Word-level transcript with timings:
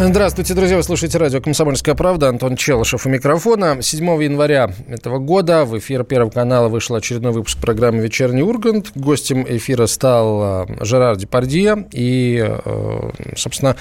Здравствуйте, 0.00 0.54
друзья. 0.54 0.76
Вы 0.76 0.84
слушаете 0.84 1.18
радио 1.18 1.40
«Комсомольская 1.40 1.96
правда». 1.96 2.28
Антон 2.28 2.54
Челышев 2.54 3.04
у 3.04 3.08
микрофона. 3.08 3.82
7 3.82 4.22
января 4.22 4.70
этого 4.86 5.18
года 5.18 5.64
в 5.64 5.76
эфир 5.76 6.04
Первого 6.04 6.30
канала 6.30 6.68
вышел 6.68 6.94
очередной 6.94 7.32
выпуск 7.32 7.58
программы 7.58 7.98
«Вечерний 7.98 8.42
Ургант». 8.42 8.92
Гостем 8.94 9.44
эфира 9.48 9.86
стал 9.86 10.66
э, 10.68 10.84
Жерар 10.84 11.16
Депардье. 11.16 11.88
И, 11.90 12.40
э, 12.40 13.10
собственно, 13.34 13.74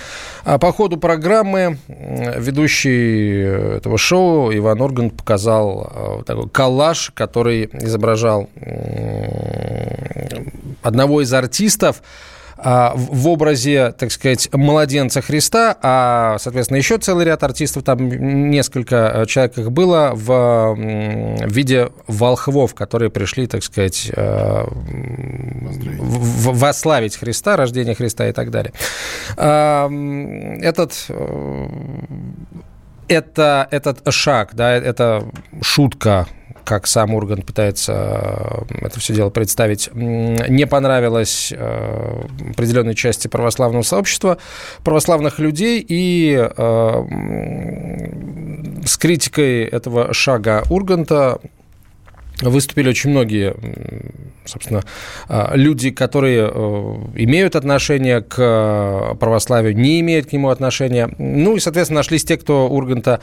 а 0.43 0.57
по 0.57 0.71
ходу 0.71 0.97
программы 0.97 1.77
ведущий 1.87 3.75
этого 3.77 3.99
шоу 3.99 4.51
Иван 4.51 4.81
Ургант 4.81 5.15
показал 5.15 5.91
э, 5.93 6.23
такой 6.25 6.49
коллаж, 6.49 7.11
который 7.13 7.69
изображал 7.73 8.49
одного 10.81 11.21
из 11.21 11.31
артистов, 11.31 12.01
в 12.57 13.27
образе, 13.27 13.93
так 13.97 14.11
сказать, 14.11 14.49
младенца 14.51 15.21
Христа, 15.21 15.77
а, 15.81 16.37
соответственно, 16.39 16.77
еще 16.77 16.97
целый 16.97 17.25
ряд 17.25 17.43
артистов, 17.43 17.83
там 17.83 18.09
несколько 18.49 18.95
э, 18.95 19.25
человек 19.27 19.57
их 19.57 19.71
было 19.71 20.11
в 20.13 20.75
виде 21.45 21.89
волхвов, 22.07 22.73
которые 22.73 23.11
пришли, 23.11 23.47
так 23.47 23.63
сказать, 23.63 24.11
э, 24.15 24.65
восславить 25.99 27.17
Христа, 27.17 27.57
рождение 27.57 27.95
Христа 27.95 28.27
и 28.27 28.31
так 28.31 28.49
далее. 28.49 28.73
А, 29.35 29.87
этот 30.61 31.05
э, 31.09 31.67
это, 33.07 33.67
этот 33.71 34.13
шаг, 34.13 34.49
да, 34.53 34.71
это 34.73 35.23
шутка, 35.61 36.27
как 36.67 36.85
сам 36.85 37.15
Ургант 37.15 37.45
пытается 37.45 38.65
э, 38.69 38.85
это 38.87 38.99
все 38.99 39.13
дело 39.13 39.29
представить, 39.29 39.89
не 39.93 40.67
понравилось 40.67 41.53
э, 41.55 42.23
определенной 42.51 42.93
части 42.93 43.29
православного 43.29 43.83
сообщества, 43.83 44.37
православных 44.83 45.39
людей, 45.39 45.83
и 45.87 46.35
э, 46.37 47.05
с 48.85 48.97
критикой 48.97 49.63
этого 49.63 50.13
шага 50.13 50.63
Урганта 50.69 51.39
выступили 52.41 52.89
очень 52.89 53.11
многие, 53.11 53.55
собственно, 54.45 54.83
люди, 55.53 55.89
которые 55.89 56.47
имеют 57.15 57.55
отношение 57.55 58.21
к 58.21 59.15
православию, 59.19 59.75
не 59.75 60.01
имеют 60.01 60.27
к 60.27 60.33
нему 60.33 60.49
отношения. 60.49 61.09
Ну 61.17 61.55
и, 61.55 61.59
соответственно, 61.59 62.01
нашлись 62.01 62.25
те, 62.25 62.37
кто 62.37 62.69
Урганта 62.69 63.21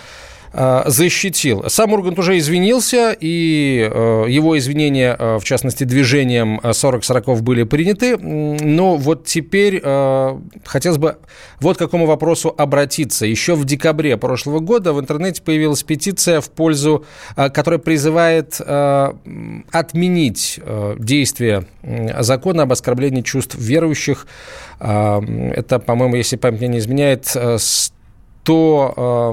защитил. 0.87 1.65
Сам 1.69 1.93
Ургант 1.93 2.19
уже 2.19 2.39
извинился, 2.39 3.17
и 3.19 3.89
э, 3.91 4.27
его 4.29 4.57
извинения, 4.57 5.17
э, 5.19 5.39
в 5.39 5.45
частности, 5.45 5.85
движением 5.85 6.61
40-40 6.63 7.43
были 7.43 7.65
приняты. 7.65 8.17
Но 8.17 8.97
вот 8.97 9.25
теперь 9.25 9.81
хотелось 10.65 10.99
бы 10.99 11.17
вот 11.61 11.77
к 11.77 11.79
какому 11.79 12.07
вопросу 12.07 12.55
обратиться. 12.57 13.27
Еще 13.27 13.55
в 13.55 13.65
декабре 13.65 14.17
прошлого 14.17 14.61
года 14.61 14.93
в 14.93 15.01
интернете 15.01 15.43
появилась 15.43 15.83
петиция 15.83 16.41
в 16.41 16.51
пользу, 16.51 17.05
которая 17.35 17.79
призывает 17.79 18.61
отменить 19.71 20.61
действие 20.99 21.67
закона 22.21 22.63
об 22.63 22.73
оскорблении 22.73 23.23
чувств 23.23 23.57
верующих. 23.59 24.27
Это, 24.79 25.83
по-моему, 25.85 26.17
если 26.17 26.37
память 26.37 26.61
мне 26.61 26.69
не 26.69 26.79
изменяет, 26.79 27.35
то 28.45 29.33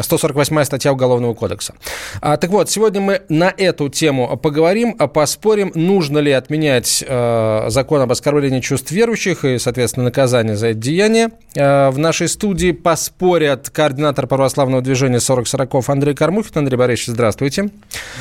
148 0.00 0.56
эм, 0.56 0.64
статья 0.64 0.92
Уголовного 0.92 1.34
кодекса. 1.34 1.74
А, 2.20 2.36
так 2.36 2.50
вот, 2.50 2.70
сегодня 2.70 3.00
мы 3.00 3.22
на 3.28 3.52
эту 3.56 3.88
тему 3.88 4.36
поговорим, 4.36 4.94
а 4.98 5.08
поспорим, 5.08 5.72
нужно 5.74 6.18
ли 6.18 6.30
отменять 6.30 7.04
э, 7.06 7.64
закон 7.68 8.00
об 8.00 8.12
оскорблении 8.12 8.60
чувств 8.60 8.92
верующих 8.92 9.44
и, 9.44 9.58
соответственно, 9.58 10.04
наказание 10.04 10.56
за 10.56 10.68
это 10.68 10.78
деяние. 10.78 11.30
Э, 11.56 11.90
в 11.90 11.98
нашей 11.98 12.28
студии 12.28 12.70
поспорят 12.70 13.68
координатор 13.68 14.28
православного 14.28 14.80
движения 14.80 15.18
40-40 15.18 15.84
Андрей 15.88 16.14
Кормухин. 16.14 16.52
Андрей 16.54 16.76
Борисович, 16.76 17.08
здравствуйте. 17.08 17.70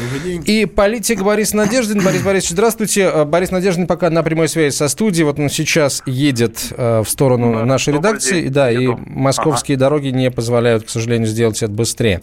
Добрый 0.02 0.20
день. 0.24 0.44
И 0.46 0.66
политик 0.66 1.22
Борис 1.22 1.54
Надеждин. 1.54 2.04
Борис 2.04 2.24
Борисович, 2.24 2.52
здравствуйте. 2.52 3.02
Э, 3.14 3.26
Борис 3.26 3.52
Надеждин 3.52 3.86
пока 3.86 4.10
на 4.10 4.24
прямой 4.24 4.48
связи 4.48 4.74
со 4.74 4.88
студией. 4.88 5.26
Вот 5.26 5.38
он 5.40 5.50
сейчас 5.50 6.02
едет 6.08 6.74
в 6.76 7.06
сторону 7.06 7.64
нашей 7.66 7.94
редакции. 7.94 8.42
День. 8.42 8.52
Да, 8.52 8.70
Еду. 8.70 8.94
и 8.94 9.10
московские 9.10 9.76
ага. 9.76 9.86
дороги 9.86 9.99
дороги 10.00 10.16
не 10.16 10.32
позволяют, 10.32 10.86
к 10.86 10.90
сожалению, 10.90 11.28
сделать 11.28 11.62
это 11.62 11.72
быстрее. 11.72 12.22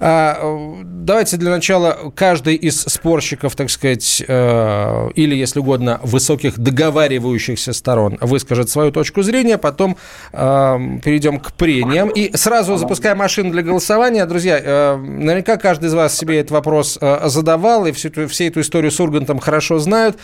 А, 0.00 0.74
давайте 0.82 1.36
для 1.36 1.50
начала 1.50 2.12
каждый 2.14 2.54
из 2.54 2.80
спорщиков, 2.82 3.56
так 3.56 3.70
сказать, 3.70 4.22
э, 4.26 5.10
или, 5.14 5.34
если 5.34 5.60
угодно, 5.60 6.00
высоких 6.02 6.58
договаривающихся 6.58 7.72
сторон 7.72 8.18
выскажет 8.20 8.68
свою 8.68 8.90
точку 8.90 9.22
зрения, 9.22 9.58
потом 9.58 9.96
э, 10.32 10.98
перейдем 11.04 11.40
к 11.40 11.52
прениям. 11.52 12.10
И 12.10 12.36
сразу 12.36 12.76
запускаем 12.76 13.18
машину 13.18 13.50
для 13.50 13.62
голосования. 13.62 14.26
Друзья, 14.26 14.60
э, 14.62 14.96
наверняка 14.96 15.56
каждый 15.56 15.86
из 15.86 15.94
вас 15.94 16.16
себе 16.16 16.40
этот 16.40 16.52
вопрос 16.52 16.98
задавал, 17.24 17.86
и 17.86 17.92
всю, 17.92 18.10
всю 18.28 18.44
эту 18.44 18.60
историю 18.60 18.90
с 18.90 19.00
Ургантом 19.00 19.38
хорошо 19.38 19.78
знают. 19.78 20.16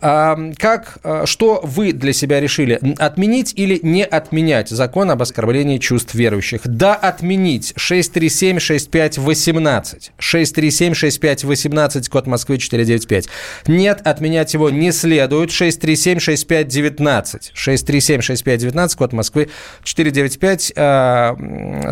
А, 0.00 0.38
как, 0.58 0.98
что 1.24 1.60
вы 1.62 1.92
для 1.92 2.12
себя 2.12 2.40
решили? 2.40 2.80
Отменить 2.98 3.52
или 3.56 3.78
не 3.82 4.04
отменять 4.04 4.68
закон 4.68 5.10
об 5.10 5.22
оскорблении 5.22 5.78
чувств 5.78 6.14
верующих? 6.14 6.45
Желающих. 6.46 6.60
Да, 6.64 6.94
отменить. 6.94 7.74
637-6518. 7.76 10.12
637-6518, 10.18 12.10
код 12.10 12.26
Москвы 12.26 12.56
495. 12.58 13.28
Нет, 13.66 14.06
отменять 14.06 14.54
его 14.54 14.70
не 14.70 14.92
следует. 14.92 15.50
637-6519. 15.50 17.52
637-6519, 17.54 18.96
код 18.96 19.12
Москвы 19.12 19.50
495. 19.82 20.72
А, 20.76 21.36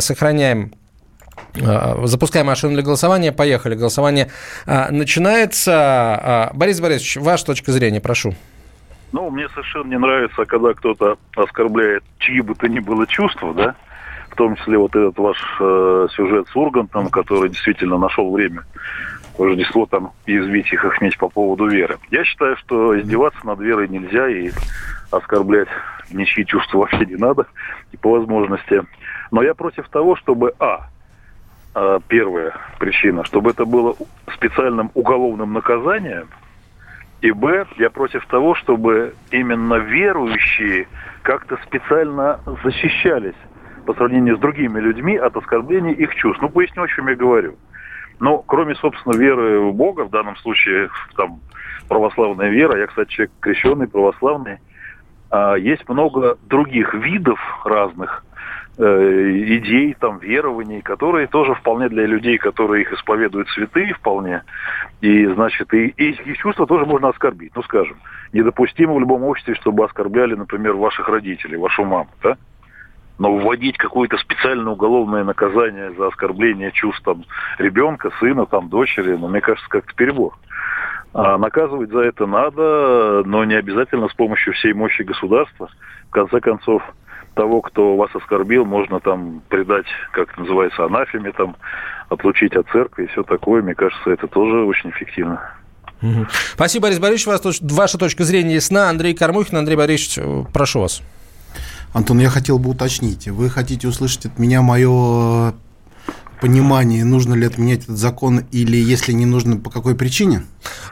сохраняем 0.01 0.73
а, 1.63 2.07
Запускаем 2.07 2.47
машину 2.47 2.73
для 2.75 2.83
голосования. 2.83 3.33
Поехали. 3.33 3.75
Голосование 3.75 4.31
а, 4.67 4.91
начинается. 4.91 6.51
Борис 6.55 6.81
Борисович, 6.81 7.19
ваша 7.19 7.45
точка 7.47 7.73
зрения, 7.73 8.01
прошу. 8.01 8.35
Ну, 9.13 9.31
мне 9.31 9.49
совершенно 9.51 9.91
не 9.91 9.99
нравится, 9.99 10.45
когда 10.45 10.75
кто-то 10.75 11.19
оскорбляет 11.37 12.03
чьи 12.19 12.41
бы 12.41 12.57
то 12.57 12.67
ни 12.67 12.81
было 12.81 13.07
чувства, 13.07 13.55
да, 13.55 13.77
в 14.35 14.37
том 14.37 14.57
числе 14.57 14.77
вот 14.79 14.95
этот 14.97 15.17
ваш 15.17 15.39
э, 15.61 16.09
сюжет 16.11 16.49
с 16.49 16.57
Ургантом, 16.57 17.09
который 17.09 17.51
действительно 17.51 17.99
нашел 17.99 18.33
время 18.33 18.65
Рождество 19.39 19.87
там 19.87 20.13
извить 20.27 20.73
их 20.73 20.85
охметь 20.85 21.17
по 21.19 21.29
поводу 21.29 21.69
веры. 21.69 21.99
Я 22.11 22.25
считаю, 22.25 22.57
что 22.57 22.99
издеваться 22.99 23.39
над 23.47 23.61
верой 23.61 23.89
нельзя 23.89 24.29
и 24.29 24.51
оскорблять 25.13 25.69
ничьи 26.11 26.45
чувства 26.45 26.79
вообще 26.79 27.07
не 27.07 27.15
надо, 27.15 27.47
и 27.93 27.97
по 27.97 28.11
возможности. 28.11 28.83
Но 29.31 29.43
я 29.43 29.55
против 29.55 29.89
того, 29.89 30.17
чтобы, 30.17 30.53
а, 30.59 30.89
э, 31.77 32.01
первая 32.09 32.55
причина, 32.81 33.25
чтобы 33.25 33.51
это 33.51 33.65
было 33.65 33.95
специальным 34.35 34.91
уголовным 34.95 35.53
наказанием, 35.53 36.29
и 37.21 37.31
б, 37.31 37.67
я 37.79 37.89
против 37.89 38.27
того, 38.27 38.57
чтобы 38.57 39.15
именно 39.31 39.75
верующие 39.75 40.89
как-то 41.23 41.57
специально 41.65 42.41
защищались 42.65 43.35
по 43.85 43.95
сравнению 43.95 44.37
с 44.37 44.41
другими 44.41 44.81
людьми 44.81 45.17
от 45.17 45.37
оскорбления 45.37 45.93
их 45.93 46.15
чувств. 46.15 46.43
Ну, 46.43 46.49
поясню, 46.49 46.83
о 46.83 46.89
чем 46.89 47.09
я 47.09 47.15
говорю. 47.15 47.57
Но 48.21 48.39
кроме, 48.39 48.75
собственно, 48.77 49.17
веры 49.17 49.61
в 49.61 49.75
Бога, 49.75 50.05
в 50.05 50.11
данном 50.11 50.37
случае 50.37 50.89
там 51.17 51.41
православная 51.89 52.51
вера, 52.51 52.79
я, 52.79 52.87
кстати, 52.87 53.11
человек 53.11 53.33
крещенный, 53.41 53.89
православный, 53.89 54.59
а, 55.31 55.55
есть 55.55 55.89
много 55.89 56.39
других 56.49 56.95
видов 56.95 57.39
разных 57.65 58.25
э, 58.79 59.31
идей, 59.59 59.97
там, 59.99 60.19
верований, 60.19 60.81
которые 60.81 61.27
тоже 61.27 61.55
вполне 61.55 61.89
для 61.89 62.07
людей, 62.07 62.39
которые 62.39 62.83
их 62.83 62.93
исповедуют 62.93 63.49
святые 63.49 63.95
вполне, 63.95 64.43
и, 65.01 65.27
значит, 65.27 65.73
и, 65.75 65.89
и 65.89 66.11
их 66.11 66.39
чувства 66.39 66.67
тоже 66.67 66.87
можно 66.87 67.09
оскорбить. 67.09 67.53
Ну, 67.55 67.63
скажем, 67.63 67.97
недопустимо 68.33 68.95
в 68.95 69.01
любом 69.01 69.25
обществе, 69.25 69.55
чтобы 69.55 69.85
оскорбляли, 69.85 70.35
например, 70.35 70.75
ваших 70.75 71.09
родителей, 71.09 71.57
вашу 71.57 71.85
маму, 71.85 72.11
да? 72.23 72.37
Но 73.19 73.37
вводить 73.37 73.77
какое-то 73.79 74.17
специальное 74.19 74.73
уголовное 74.73 75.23
наказание 75.23 75.93
за 75.97 76.09
оскорбление 76.09 76.73
чувств 76.73 77.03
там, 77.05 77.25
ребенка, 77.59 78.11
сына, 78.19 78.47
там, 78.47 78.69
дочери, 78.69 79.15
ну, 79.15 79.29
мне 79.29 79.41
кажется, 79.41 79.69
как-то 79.69 79.95
перебор. 79.95 80.37
А 81.13 81.39
наказывать 81.39 81.91
за 81.91 82.01
это 82.01 82.27
надо, 82.27 83.23
но 83.25 83.45
не 83.45 83.55
обязательно 83.55 84.09
с 84.09 84.15
помощью 84.15 84.53
всей 84.55 84.73
мощи 84.73 85.03
государства. 85.03 85.69
В 86.09 86.11
конце 86.11 86.41
концов, 86.41 86.83
того, 87.35 87.61
кто 87.61 87.97
вас 87.97 88.11
оскорбил, 88.15 88.65
можно 88.65 88.99
там 88.99 89.43
предать, 89.49 89.87
как 90.11 90.33
это 90.33 90.41
называется, 90.41 90.85
анафеме, 90.85 91.31
там, 91.31 91.57
отлучить 92.09 92.57
от 92.57 92.69
церкви 92.71 93.05
и 93.05 93.07
все 93.09 93.23
такое. 93.23 93.63
Мне 93.63 93.77
кажется, 93.77 94.11
это 94.11 94.27
тоже 94.27 94.65
очень 94.65 94.91
эффективно. 94.91 95.41
Спасибо, 96.53 96.85
Борис 96.85 96.99
Борисович. 96.99 97.61
Ваша 97.63 97.97
точка 97.97 98.25
зрения 98.25 98.57
ясна. 98.57 98.91
Андрей 98.91 99.15
Кормухин. 99.15 99.57
Андрей 99.57 99.77
Борисович, 99.77 100.19
прошу 100.53 100.81
вас. 100.81 101.01
Антон, 101.95 102.19
я 102.19 102.29
хотел 102.29 102.59
бы 102.59 102.71
уточнить. 102.71 103.29
Вы 103.29 103.49
хотите 103.49 103.87
услышать 103.87 104.27
от 104.27 104.39
меня 104.41 104.63
мое 104.63 105.55
понимание, 106.41 107.05
нужно 107.05 107.35
ли 107.35 107.47
отменять 107.47 107.85
этот 107.85 107.97
закон 107.97 108.43
или 108.51 108.77
если 108.77 109.13
не 109.13 109.25
нужно, 109.25 109.57
по 109.57 109.71
какой 109.71 109.95
причине? 109.95 110.43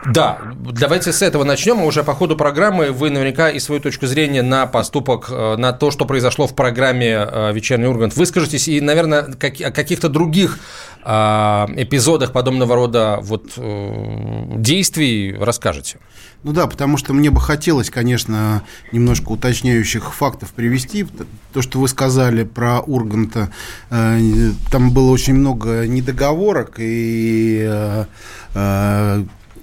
Да, 0.07 0.39
давайте 0.57 1.13
с 1.13 1.21
этого 1.21 1.45
начнем. 1.45 1.83
Уже 1.83 2.05
по 2.05 2.15
ходу 2.15 2.37
программы 2.37 2.93
вы 2.93 3.11
наверняка 3.11 3.51
и 3.51 3.59
свою 3.59 3.81
точку 3.81 4.07
зрения 4.07 4.43
на 4.43 4.67
поступок, 4.67 5.27
э, 5.29 5.57
на 5.57 5.73
то, 5.73 5.91
что 5.91 6.07
произошло 6.07 6.47
в 6.47 6.55
программе 6.55 7.09
э, 7.09 7.53
«Вечерний 7.53 7.87
Ургант» 7.87 8.17
выскажетесь. 8.17 8.69
И, 8.69 8.81
наверное, 8.81 9.23
о 9.23 9.71
каких-то 9.71 10.09
других 10.09 10.59
эпизодах 11.05 12.33
подобного 12.33 12.75
рода 12.75 13.19
вот 13.23 13.53
действий 13.57 15.37
расскажете. 15.39 15.99
Ну 16.45 16.53
да, 16.53 16.67
потому 16.67 16.97
что 16.97 17.13
мне 17.13 17.31
бы 17.31 17.41
хотелось, 17.41 17.91
конечно, 17.91 18.63
немножко 18.91 19.31
уточняющих 19.33 20.13
фактов 20.15 20.53
привести. 20.53 21.07
То, 21.53 21.63
что 21.63 21.79
вы 21.79 21.89
сказали 21.89 22.45
про 22.45 22.81
Урганта, 22.81 23.53
там 23.91 24.91
было 24.93 25.11
очень 25.11 25.35
много 25.35 25.87
недоговорок, 25.87 26.77
и 26.79 28.05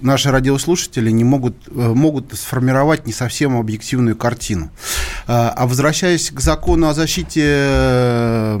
наши 0.00 0.30
радиослушатели 0.30 1.10
не 1.10 1.24
могут, 1.24 1.54
э, 1.68 1.70
могут 1.72 2.32
сформировать 2.34 3.06
не 3.06 3.12
совсем 3.12 3.56
объективную 3.56 4.16
картину. 4.16 4.70
А, 5.26 5.52
а 5.56 5.66
возвращаясь 5.66 6.30
к 6.30 6.40
закону 6.40 6.88
о 6.88 6.94
защите, 6.94 7.42
э, 7.44 8.58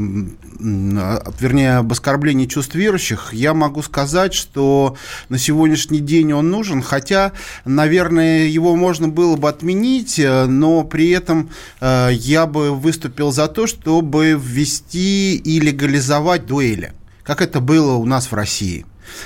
вернее, 0.58 1.78
об 1.78 1.92
оскорблении 1.92 2.46
чувств 2.46 2.74
верующих, 2.74 3.32
я 3.32 3.54
могу 3.54 3.82
сказать, 3.82 4.34
что 4.34 4.96
на 5.28 5.38
сегодняшний 5.38 6.00
день 6.00 6.32
он 6.32 6.50
нужен, 6.50 6.82
хотя, 6.82 7.32
наверное, 7.64 8.46
его 8.46 8.76
можно 8.76 9.08
было 9.08 9.36
бы 9.36 9.48
отменить, 9.48 10.18
э, 10.18 10.46
но 10.46 10.84
при 10.84 11.10
этом 11.10 11.50
я 11.80 12.46
бы 12.46 12.74
выступил 12.74 13.32
за 13.32 13.48
то, 13.48 13.66
чтобы 13.66 14.38
ввести 14.40 15.36
и 15.36 15.60
легализовать 15.60 16.46
дуэли, 16.46 16.92
как 17.22 17.42
это 17.42 17.60
было 17.60 17.94
у 17.94 18.04
нас 18.04 18.30
в 18.30 18.34
России 18.34 18.84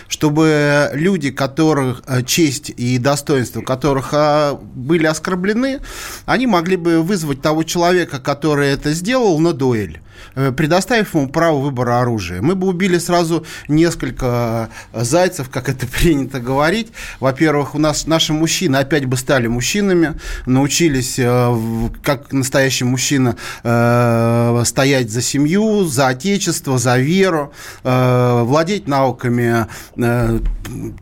чтобы 0.08 0.90
люди, 0.92 1.31
которых 1.31 2.02
э, 2.06 2.22
честь 2.22 2.70
и 2.70 2.98
достоинство 2.98 3.62
которых 3.62 4.10
а, 4.12 4.54
были 4.54 5.06
оскорблены, 5.06 5.81
они 6.26 6.46
могли 6.46 6.76
бы 6.76 7.02
вызвать 7.02 7.42
того 7.42 7.62
человека, 7.62 8.20
который 8.20 8.69
это 8.69 8.92
сделал, 8.92 9.38
на 9.38 9.52
дуэль. 9.52 10.00
Э, 10.34 10.52
предоставив 10.52 11.14
ему 11.14 11.28
право 11.28 11.58
выбора 11.58 12.00
оружия. 12.00 12.43
Мы 12.43 12.55
бы 12.55 12.66
убили 12.66 12.99
сразу 12.99 13.46
несколько 13.69 14.69
э, 14.93 15.05
зайцев, 15.05 15.49
как 15.49 15.69
это 15.69 15.87
принято 16.00 16.40
говорить. 16.40 16.88
Во-первых, 17.20 17.75
у 17.75 17.78
нас 17.78 18.06
наши 18.06 18.32
мужчины 18.32 18.76
опять 18.76 19.05
бы 19.05 19.16
стали 19.16 19.46
мужчинами, 19.46 20.19
научились, 20.46 21.19
э, 21.19 21.88
как 22.02 22.32
настоящий 22.32 22.84
мужчина, 22.84 23.37
стоять 24.64 25.11
за 25.11 25.22
семью, 25.22 25.84
за 25.84 26.08
отечество, 26.08 26.78
за 26.78 26.99
веру, 26.99 27.52
владеть 27.82 28.87
науками 28.88 29.67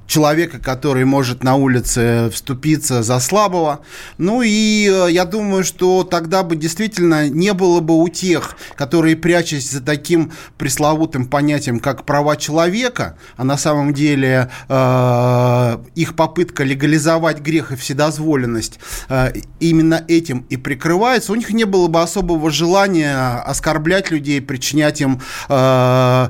человека, 0.06 0.58
который 0.58 1.04
может 1.04 1.42
на 1.42 1.56
улице 1.56 2.30
вступиться 2.30 3.02
за 3.02 3.18
слабого. 3.20 3.80
Ну 4.18 4.42
и 4.42 5.08
я 5.10 5.24
думаю, 5.24 5.64
что 5.64 6.04
тогда 6.04 6.42
бы 6.42 6.56
действительно 6.56 7.28
не 7.28 7.52
было 7.52 7.80
бы 7.80 8.00
у 8.00 8.08
тех, 8.08 8.56
которые 8.76 9.01
которые, 9.02 9.16
прячась 9.16 9.68
за 9.68 9.80
таким 9.80 10.30
пресловутым 10.58 11.26
понятием, 11.26 11.80
как 11.80 12.04
права 12.04 12.36
человека, 12.36 13.16
а 13.36 13.42
на 13.42 13.56
самом 13.56 13.92
деле 13.92 14.48
э, 14.68 15.78
их 15.96 16.14
попытка 16.14 16.62
легализовать 16.62 17.40
грех 17.40 17.72
и 17.72 17.76
вседозволенность 17.76 18.78
э, 19.08 19.32
именно 19.58 20.04
этим 20.06 20.46
и 20.50 20.56
прикрывается, 20.56 21.32
у 21.32 21.34
них 21.34 21.50
не 21.50 21.64
было 21.64 21.88
бы 21.88 22.00
особого 22.00 22.52
желания 22.52 23.42
оскорблять 23.44 24.12
людей, 24.12 24.40
причинять 24.40 25.00
им 25.00 25.20
э, 25.48 26.28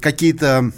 какие-то 0.00 0.72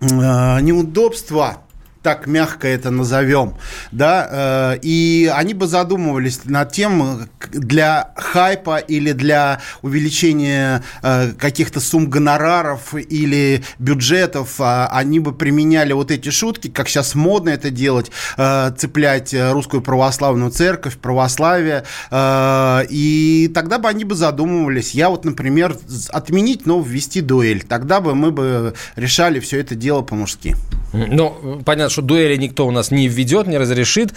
э, 0.00 0.60
неудобства 0.62 1.58
так 2.06 2.28
мягко 2.28 2.68
это 2.68 2.92
назовем, 2.92 3.54
да, 3.90 4.28
э, 4.30 4.78
и 4.80 5.28
они 5.34 5.54
бы 5.54 5.66
задумывались 5.66 6.44
над 6.44 6.70
тем, 6.70 7.26
для 7.50 8.12
хайпа 8.14 8.78
или 8.78 9.10
для 9.10 9.60
увеличения 9.82 10.84
э, 11.02 11.32
каких-то 11.32 11.80
сумм 11.80 12.08
гонораров 12.08 12.94
или 12.94 13.64
бюджетов, 13.80 14.60
э, 14.60 14.86
они 14.92 15.18
бы 15.18 15.32
применяли 15.32 15.94
вот 15.94 16.12
эти 16.12 16.28
шутки, 16.28 16.68
как 16.68 16.88
сейчас 16.88 17.16
модно 17.16 17.48
это 17.48 17.70
делать, 17.70 18.12
э, 18.36 18.70
цеплять 18.78 19.34
русскую 19.34 19.82
православную 19.82 20.52
церковь, 20.52 20.98
православие, 20.98 21.82
и 22.14 23.50
тогда 23.52 23.78
бы 23.80 23.88
они 23.88 24.04
бы 24.04 24.14
задумывались, 24.14 24.92
я 24.92 25.10
вот, 25.10 25.24
например, 25.24 25.76
отменить, 26.10 26.66
но 26.66 26.80
ввести 26.80 27.20
дуэль, 27.20 27.64
тогда 27.64 28.00
бы 28.00 28.14
мы 28.14 28.30
бы 28.30 28.74
решали 28.94 29.40
все 29.40 29.58
это 29.58 29.74
дело 29.74 30.02
по-мужски. 30.02 30.54
Ну, 30.92 31.60
понятно, 31.64 31.90
что 31.96 32.02
дуэли 32.02 32.36
никто 32.36 32.66
у 32.66 32.70
нас 32.70 32.90
не 32.90 33.08
введет, 33.08 33.46
не 33.46 33.56
разрешит. 33.56 34.12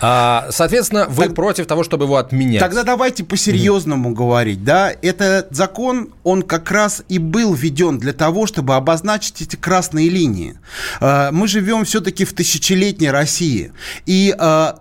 А, 0.00 0.46
соответственно, 0.50 1.06
вы 1.08 1.24
так, 1.24 1.34
против 1.34 1.66
того, 1.66 1.82
чтобы 1.82 2.04
его 2.04 2.16
отменять. 2.16 2.60
Тогда 2.60 2.84
давайте 2.84 3.24
по-серьезному 3.24 4.10
mm 4.10 4.14
говорить. 4.14 4.62
Да? 4.62 4.92
Этот 5.02 5.48
закон, 5.50 6.10
он 6.22 6.42
как 6.42 6.70
раз 6.70 7.02
и 7.08 7.18
был 7.18 7.52
введен 7.52 7.98
для 7.98 8.12
того, 8.12 8.46
чтобы 8.46 8.76
обозначить 8.76 9.42
эти 9.42 9.56
красные 9.56 10.08
линии. 10.08 10.60
А, 11.00 11.32
мы 11.32 11.48
живем 11.48 11.84
все-таки 11.84 12.24
в 12.24 12.32
тысячелетней 12.32 13.10
России. 13.10 13.72
И 14.06 14.32
а, 14.38 14.78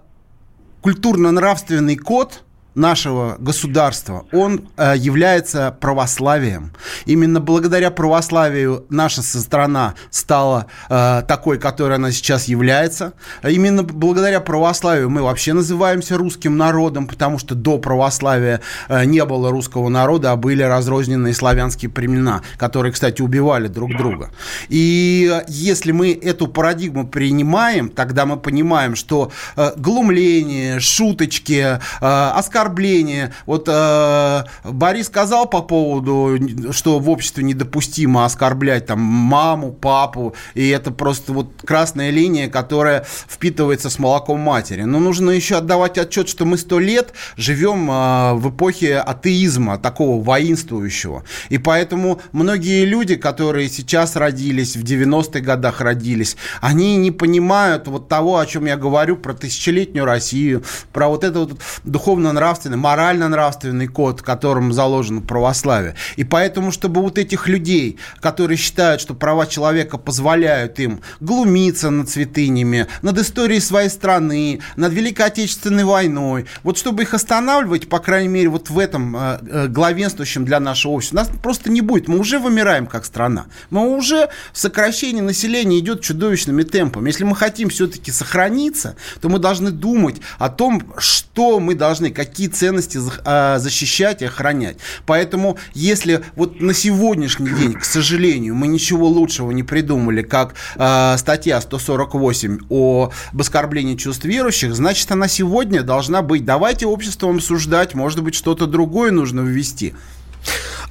культурно-нравственный 0.82 1.96
код– 1.96 2.44
нашего 2.76 3.36
государства, 3.40 4.26
он 4.32 4.68
э, 4.78 4.94
является 4.98 5.76
православием. 5.80 6.74
Именно 7.06 7.40
благодаря 7.40 7.92
православию 7.92 8.86
наша 8.90 9.22
страна 9.22 9.94
стала 10.10 10.68
э, 10.90 11.24
такой, 11.28 11.60
которой 11.60 11.96
она 11.96 12.12
сейчас 12.12 12.46
является. 12.46 13.14
Именно 13.44 13.84
благодаря 13.84 14.40
православию 14.40 15.10
мы 15.10 15.22
вообще 15.22 15.54
называемся 15.54 16.18
русским 16.18 16.58
народом, 16.58 17.08
потому 17.08 17.38
что 17.38 17.56
до 17.56 17.78
православия 17.78 18.62
э, 18.90 19.06
не 19.06 19.24
было 19.24 19.52
русского 19.52 19.90
народа, 19.90 20.32
а 20.32 20.36
были 20.36 20.64
разрозненные 20.64 21.34
славянские 21.34 21.92
племена, 21.92 22.42
которые, 22.58 22.92
кстати, 22.92 23.22
убивали 23.22 23.68
друг 23.68 23.96
друга. 23.96 24.32
И 24.70 25.42
если 25.48 25.92
мы 25.92 26.12
эту 26.12 26.48
парадигму 26.48 27.08
принимаем, 27.08 27.90
тогда 27.90 28.26
мы 28.26 28.38
понимаем, 28.38 28.96
что 28.96 29.32
э, 29.56 29.74
глумление, 29.78 30.80
шуточки, 30.80 31.80
э, 32.02 32.32
оскорбления 32.36 32.63
оскорбление. 32.64 33.34
Вот 33.46 33.68
э, 33.68 34.44
Борис 34.64 35.08
сказал 35.08 35.48
по 35.48 35.62
поводу, 35.62 36.38
что 36.72 37.00
в 37.00 37.10
обществе 37.10 37.44
недопустимо 37.44 38.26
оскорблять 38.26 38.86
там 38.86 39.00
маму, 39.00 39.72
папу, 39.72 40.34
и 40.54 40.70
это 40.70 40.92
просто 40.92 41.34
вот 41.34 41.52
красная 41.66 42.10
линия, 42.10 42.50
которая 42.50 43.06
впитывается 43.28 43.90
с 43.90 44.00
молоком 44.00 44.40
матери. 44.40 44.84
Но 44.84 45.00
нужно 45.00 45.32
еще 45.32 45.58
отдавать 45.58 45.98
отчет, 45.98 46.30
что 46.30 46.46
мы 46.46 46.58
сто 46.58 46.80
лет 46.80 47.14
живем 47.38 47.90
э, 47.92 48.34
в 48.34 48.50
эпохе 48.50 48.98
атеизма, 48.98 49.78
такого 49.78 50.24
воинствующего. 50.24 51.24
И 51.50 51.58
поэтому 51.58 52.22
многие 52.32 52.86
люди, 52.86 53.16
которые 53.16 53.70
сейчас 53.70 54.16
родились, 54.16 54.76
в 54.76 54.84
90-х 54.84 55.40
годах 55.40 55.82
родились, 55.82 56.38
они 56.62 56.98
не 56.98 57.12
понимают 57.12 57.88
вот 57.88 58.08
того, 58.08 58.38
о 58.38 58.46
чем 58.46 58.66
я 58.66 58.78
говорю, 58.78 59.18
про 59.18 59.34
тысячелетнюю 59.34 60.06
Россию, 60.06 60.64
про 60.92 61.08
вот 61.08 61.24
это 61.24 61.40
вот 61.40 61.60
духовно-нравственное 61.84 62.53
нравственный, 62.54 62.78
морально-нравственный 62.78 63.88
код, 63.88 64.20
в 64.20 64.24
котором 64.24 64.74
заложено 64.74 65.22
православие. 65.22 65.96
И 66.18 66.24
поэтому, 66.24 66.72
чтобы 66.72 67.02
вот 67.02 67.18
этих 67.18 67.48
людей, 67.48 67.98
которые 68.22 68.58
считают, 68.58 69.02
что 69.02 69.16
права 69.16 69.48
человека 69.48 69.98
позволяют 69.98 70.80
им 70.80 71.02
глумиться 71.20 71.90
над 71.90 72.10
святынями, 72.10 72.86
над 73.02 73.18
историей 73.18 73.60
своей 73.60 73.90
страны, 73.90 74.60
над 74.76 74.94
Великой 74.94 75.26
Отечественной 75.28 75.84
войной, 75.84 76.46
вот 76.62 76.78
чтобы 76.78 77.04
их 77.04 77.16
останавливать, 77.16 77.90
по 77.90 77.98
крайней 78.00 78.30
мере, 78.30 78.50
вот 78.50 78.70
в 78.70 78.78
этом 78.78 79.16
э, 79.16 79.40
э 79.42 79.68
главенствующем 79.68 80.46
для 80.46 80.60
нашего 80.60 80.92
общества, 80.92 81.18
нас 81.18 81.30
просто 81.42 81.72
не 81.72 81.82
будет. 81.82 82.08
Мы 82.08 82.20
уже 82.20 82.38
вымираем 82.38 82.86
как 82.86 83.06
страна. 83.06 83.46
Мы 83.72 83.96
уже 83.96 84.30
сокращение 84.54 85.24
населения 85.24 85.80
идет 85.80 86.02
чудовищными 86.02 86.64
темпами. 86.64 87.08
Если 87.08 87.24
мы 87.24 87.36
хотим 87.36 87.70
все-таки 87.70 88.12
сохраниться, 88.12 88.96
то 89.22 89.30
мы 89.30 89.40
должны 89.40 89.72
думать 89.72 90.18
о 90.38 90.50
том, 90.50 90.94
что 90.98 91.60
мы 91.60 91.74
должны, 91.74 92.12
какие 92.12 92.43
какие 92.44 92.48
ценности 92.48 93.00
а, 93.26 93.60
защищать 93.60 94.22
и 94.22 94.26
охранять. 94.26 94.78
Поэтому, 95.06 95.58
если 95.74 96.24
вот 96.36 96.60
на 96.62 96.74
сегодняшний 96.74 97.50
день, 97.50 97.74
к 97.74 97.86
сожалению, 97.86 98.56
мы 98.56 98.68
ничего 98.68 99.08
лучшего 99.08 99.52
не 99.52 99.64
придумали, 99.64 100.22
как 100.22 100.56
э, 100.76 101.16
статья 101.18 101.62
148 101.62 102.60
о 102.70 103.12
оскорблении 103.38 103.96
чувств 103.96 104.26
верующих, 104.26 104.76
значит, 104.76 105.12
она 105.12 105.28
сегодня 105.28 105.84
должна 105.84 106.22
быть. 106.22 106.46
Давайте 106.46 106.86
обществом 106.86 107.40
суждать, 107.40 107.94
может 107.94 108.24
быть, 108.24 108.36
что-то 108.36 108.66
другое 108.66 109.12
нужно 109.12 109.42
ввести. 109.42 109.94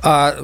А 0.02 0.36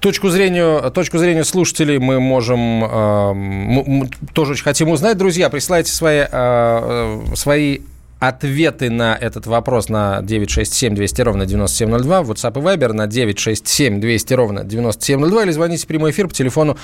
точку 0.00 0.28
зрения, 0.28 0.90
точку 0.90 1.18
зрения 1.18 1.44
слушателей 1.44 1.98
мы 1.98 2.20
можем 2.20 2.84
э, 2.84 3.32
мы 3.32 4.10
тоже 4.32 4.52
очень 4.52 4.64
хотим 4.64 4.90
узнать. 4.90 5.16
Друзья, 5.16 5.48
присылайте 5.48 5.92
свои, 5.92 6.24
э, 6.30 7.20
свои 7.34 7.80
ответы 8.18 8.90
на 8.90 9.14
этот 9.14 9.46
вопрос 9.46 9.88
на 9.88 10.20
967 10.22 10.94
200 10.94 11.22
ровно 11.22 11.46
9702, 11.46 12.20
WhatsApp 12.22 12.58
и 12.58 12.62
Viber 12.62 12.92
на 12.92 13.06
967 13.06 14.00
200 14.00 14.34
ровно 14.34 14.64
9702 14.64 15.42
или 15.44 15.50
звоните 15.52 15.84
в 15.84 15.86
прямой 15.86 16.10
эфир 16.10 16.28
по 16.28 16.34
телефону 16.34 16.76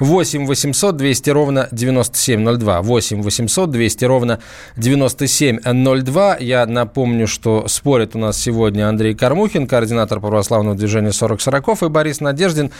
8 0.00 0.46
800 0.46 0.96
200 0.96 1.30
ровно 1.30 1.68
9702. 1.70 2.82
8 2.82 3.22
800 3.22 3.70
200 3.70 4.04
ровно 4.04 4.40
9702. 4.76 6.36
Я 6.40 6.66
напомню, 6.66 7.26
что 7.26 7.68
спорит 7.68 8.16
у 8.16 8.18
нас 8.18 8.40
сегодня 8.40 8.88
Андрей 8.88 9.14
Кормухин, 9.14 9.66
координатор 9.66 10.20
православного 10.20 10.76
движения 10.76 11.12
40 11.12 11.40
40 11.40 11.82
и 11.82 11.88
Борис 11.88 12.20
Надеждин, 12.20 12.70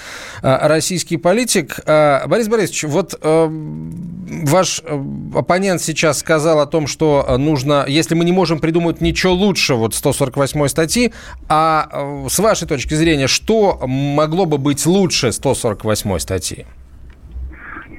а, 0.43 0.69
российский 0.69 1.17
политик. 1.17 1.81
А, 1.87 2.27
Борис 2.27 2.49
Борисович, 2.49 2.85
вот 2.85 3.19
э, 3.21 3.49
ваш 3.49 4.83
э, 4.85 5.05
оппонент 5.35 5.81
сейчас 5.81 6.19
сказал 6.19 6.61
о 6.61 6.67
том, 6.67 6.87
что 6.87 7.37
нужно, 7.39 7.85
мы 8.11 8.25
не 8.25 8.33
можем 8.33 8.59
придумать 8.59 9.01
ничего 9.01 9.33
лучше 9.33 9.75
вот 9.75 9.95
148 9.95 10.69
статьи, 10.69 11.13
а 11.49 11.89
э, 11.91 12.29
с 12.29 12.39
вашей 12.39 12.67
точки 12.67 12.95
зрения, 12.95 13.27
что 13.27 13.81
могло 13.87 14.47
бы 14.47 14.59
быть 14.59 14.85
лучше 14.87 15.33
148 15.33 16.19
статьи? 16.19 16.67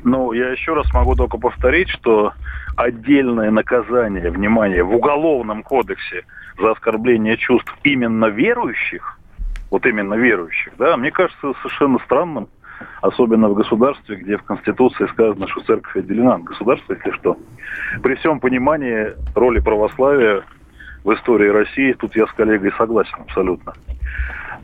Ну, 0.03 0.33
я 0.33 0.49
еще 0.49 0.73
раз 0.73 0.91
могу 0.93 1.15
только 1.15 1.37
повторить, 1.37 1.89
что 1.89 2.33
отдельное 2.75 3.51
наказание, 3.51 4.29
внимание, 4.29 4.83
в 4.83 4.93
Уголовном 4.93 5.63
кодексе 5.63 6.25
за 6.59 6.71
оскорбление 6.71 7.37
чувств 7.37 7.73
именно 7.83 8.25
верующих, 8.25 9.17
вот 9.71 9.85
именно 9.85 10.15
верующих, 10.15 10.73
да, 10.77 10.97
мне 10.97 11.11
кажется 11.11 11.53
совершенно 11.61 11.99
странным, 11.99 12.47
особенно 13.01 13.49
в 13.49 13.53
государстве, 13.53 14.17
где 14.17 14.37
в 14.37 14.43
Конституции 14.43 15.07
сказано, 15.07 15.47
что 15.47 15.61
церковь 15.61 15.95
отделена 15.95 16.35
от 16.35 16.43
государства, 16.43 16.93
если 16.93 17.11
что. 17.11 17.37
При 18.01 18.15
всем 18.15 18.39
понимании 18.39 19.13
роли 19.35 19.59
православия 19.59 20.43
в 21.03 21.13
истории 21.13 21.49
России, 21.49 21.93
тут 21.93 22.15
я 22.15 22.27
с 22.27 22.31
коллегой 22.31 22.71
согласен 22.77 23.15
абсолютно. 23.19 23.73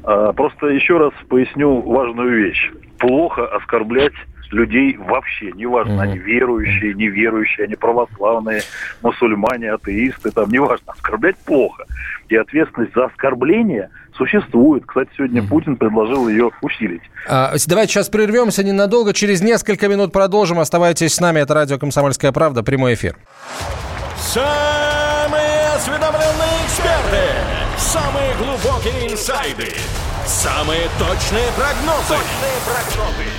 А, 0.04 0.34
просто 0.34 0.68
еще 0.68 0.98
раз 0.98 1.14
поясню 1.28 1.82
важную 1.82 2.46
вещь. 2.46 2.72
Плохо 2.98 3.46
оскорблять 3.48 4.14
людей 4.52 4.98
вообще, 4.98 5.52
неважно, 5.52 5.94
mm-hmm. 5.94 6.02
они 6.02 6.18
верующие, 6.18 6.94
неверующие, 6.94 7.66
они 7.66 7.76
православные, 7.76 8.62
мусульмане, 9.02 9.74
атеисты, 9.74 10.32
там, 10.32 10.50
неважно, 10.50 10.94
оскорблять 10.94 11.38
плохо. 11.38 11.86
И 12.30 12.36
ответственность 12.36 12.94
за 12.94 13.06
оскорбление 13.06 13.90
существует. 14.16 14.84
Кстати, 14.86 15.10
сегодня 15.18 15.42
mm-hmm. 15.42 15.48
Путин 15.48 15.76
предложил 15.78 16.28
ее 16.28 16.52
усилить. 16.62 17.02
А, 17.28 17.54
давайте 17.68 17.94
сейчас 17.94 18.10
прервемся 18.10 18.64
ненадолго, 18.64 19.14
через 19.14 19.42
несколько 19.42 19.88
минут 19.88 20.12
продолжим. 20.12 20.60
Оставайтесь 20.60 21.14
с 21.14 21.20
нами, 21.20 21.40
это 21.40 21.54
радио 21.54 21.78
«Комсомольская 21.78 22.32
правда», 22.32 22.64
прямой 22.64 22.94
эфир. 22.96 23.16
Самые 24.18 25.68
осведомленные 25.76 26.66
эксперты, 26.66 27.24
самые 27.78 28.34
глубокие 28.36 29.14
инсайды, 29.14 29.74
самые 30.26 30.88
точные 31.00 31.50
прогнозы. 31.56 32.16
Точные 32.16 32.58
прогнозы 32.66 33.39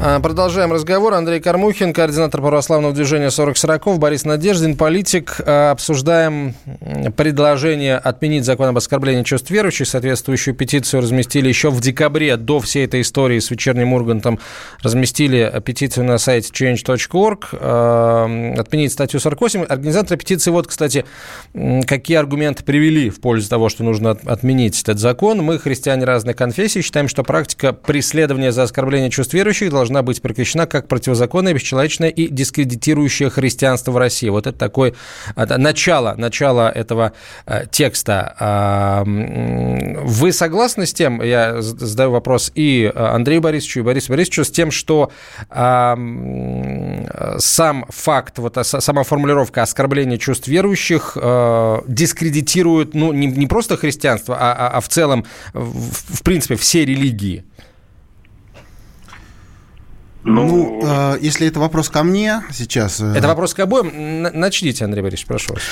А, 0.00 0.18
продолжаем 0.20 0.72
разговор. 0.72 1.14
Андрей 1.14 1.40
Кормухин, 1.40 1.92
координатор 1.92 2.40
православного 2.40 2.92
движения 2.92 3.28
40-40, 3.28 3.98
Борис 3.98 4.24
Надеждин, 4.24 4.76
политик. 4.76 5.40
А, 5.46 5.70
обсуждаем 5.70 6.54
предложение 7.16 7.96
отменить 7.96 8.44
закон 8.44 8.68
об 8.68 8.76
оскорблении 8.76 9.22
чувств 9.22 9.50
верующих. 9.50 9.86
Соответствующую 9.86 10.54
петицию 10.54 11.02
разместили 11.02 11.48
еще 11.48 11.70
в 11.70 11.80
декабре, 11.80 12.36
до 12.36 12.60
всей 12.60 12.84
этой 12.84 13.00
истории 13.02 13.38
с 13.38 13.50
вечерним 13.50 13.92
Ургантом. 13.92 14.40
Разместили 14.82 15.62
петицию 15.64 16.04
на 16.04 16.18
сайте 16.18 16.50
change.org. 16.52 17.48
А, 17.52 18.54
отменить 18.58 18.92
статью 18.92 19.20
48. 19.20 19.62
Организаторы 19.62 20.18
петиции, 20.18 20.50
вот, 20.50 20.66
кстати, 20.66 21.04
какие 21.86 22.16
аргументы 22.16 22.64
привели 22.64 23.10
в 23.10 23.20
пользу 23.20 23.48
того, 23.48 23.68
что 23.68 23.84
нужно 23.84 24.10
отменить 24.10 24.82
этот 24.82 24.98
закон. 24.98 25.42
Мы, 25.42 25.58
христиане 25.58 26.04
разных 26.04 26.36
конфессий, 26.36 26.82
считаем, 26.82 27.08
что 27.08 27.22
практика 27.22 27.72
преследования 27.72 28.52
за 28.52 28.64
оскорбление 28.64 29.10
чувств 29.10 29.32
верующих 29.34 29.70
должна 29.70 29.93
должна 29.94 30.02
быть 30.02 30.20
прекращена 30.20 30.66
как 30.66 30.88
противозаконная, 30.88 31.54
бесчеловечная 31.54 32.08
и 32.08 32.28
дискредитирующая 32.28 33.30
христианство 33.30 33.92
в 33.92 33.96
России. 33.96 34.28
Вот 34.28 34.46
это 34.46 34.58
такое 34.58 34.94
это 35.36 35.56
начало, 35.56 36.14
начало 36.16 36.68
этого 36.68 37.12
э, 37.46 37.66
текста. 37.70 38.34
А, 38.40 39.04
вы 39.04 40.32
согласны 40.32 40.86
с 40.86 40.92
тем, 40.92 41.22
я 41.22 41.62
задаю 41.62 42.10
вопрос 42.10 42.50
и 42.56 42.90
Андрею 42.94 43.40
Борисовичу, 43.40 43.80
и 43.80 43.82
Борису 43.82 44.10
Борисовичу, 44.10 44.44
с 44.44 44.50
тем, 44.50 44.70
что 44.72 45.12
а, 45.48 45.96
сам 47.38 47.86
факт, 47.88 48.38
вот 48.38 48.58
сама 48.62 49.04
формулировка 49.04 49.62
оскорбления 49.62 50.18
чувств 50.18 50.48
верующих 50.48 51.16
а, 51.20 51.84
дискредитирует, 51.86 52.94
ну, 52.94 53.12
не, 53.12 53.26
не 53.26 53.46
просто 53.46 53.76
христианство, 53.76 54.36
а, 54.36 54.52
а, 54.52 54.78
а 54.78 54.80
в 54.80 54.88
целом, 54.88 55.24
в, 55.52 56.16
в 56.16 56.22
принципе, 56.22 56.56
все 56.56 56.84
религии? 56.84 57.44
Ну, 60.24 60.46
ну 60.46 60.80
э, 60.82 61.18
если 61.20 61.46
это 61.46 61.60
вопрос 61.60 61.90
ко 61.90 62.02
мне 62.02 62.42
сейчас... 62.50 63.00
Э, 63.00 63.14
это 63.14 63.28
вопрос 63.28 63.54
к 63.54 63.60
обоим. 63.60 64.22
Начните, 64.22 64.84
Андрей 64.84 65.02
Борисович, 65.02 65.26
прошу 65.26 65.54
вас. 65.54 65.62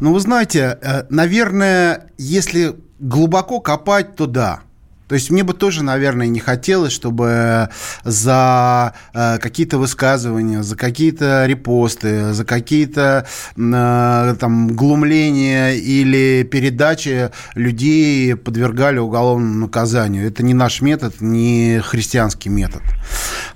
Ну, 0.00 0.12
вы 0.12 0.20
знаете, 0.20 0.78
э, 0.80 1.04
наверное, 1.10 2.06
если 2.16 2.76
глубоко 2.98 3.60
копать, 3.60 4.16
то 4.16 4.26
да. 4.26 4.60
То 5.08 5.14
есть 5.14 5.30
мне 5.30 5.44
бы 5.44 5.54
тоже, 5.54 5.84
наверное, 5.84 6.26
не 6.26 6.40
хотелось, 6.40 6.92
чтобы 6.92 7.68
за 8.02 8.94
э, 9.14 9.38
какие-то 9.38 9.78
высказывания, 9.78 10.62
за 10.62 10.76
какие-то 10.76 11.46
репосты, 11.46 12.32
за 12.32 12.44
какие-то 12.44 13.26
э, 13.56 14.36
там 14.40 14.68
глумления 14.74 15.74
или 15.74 16.42
передачи 16.42 17.30
людей 17.54 18.34
подвергали 18.34 18.98
уголовному 18.98 19.66
наказанию. 19.66 20.26
Это 20.26 20.42
не 20.42 20.54
наш 20.54 20.80
метод, 20.80 21.20
не 21.20 21.80
христианский 21.84 22.48
метод. 22.48 22.82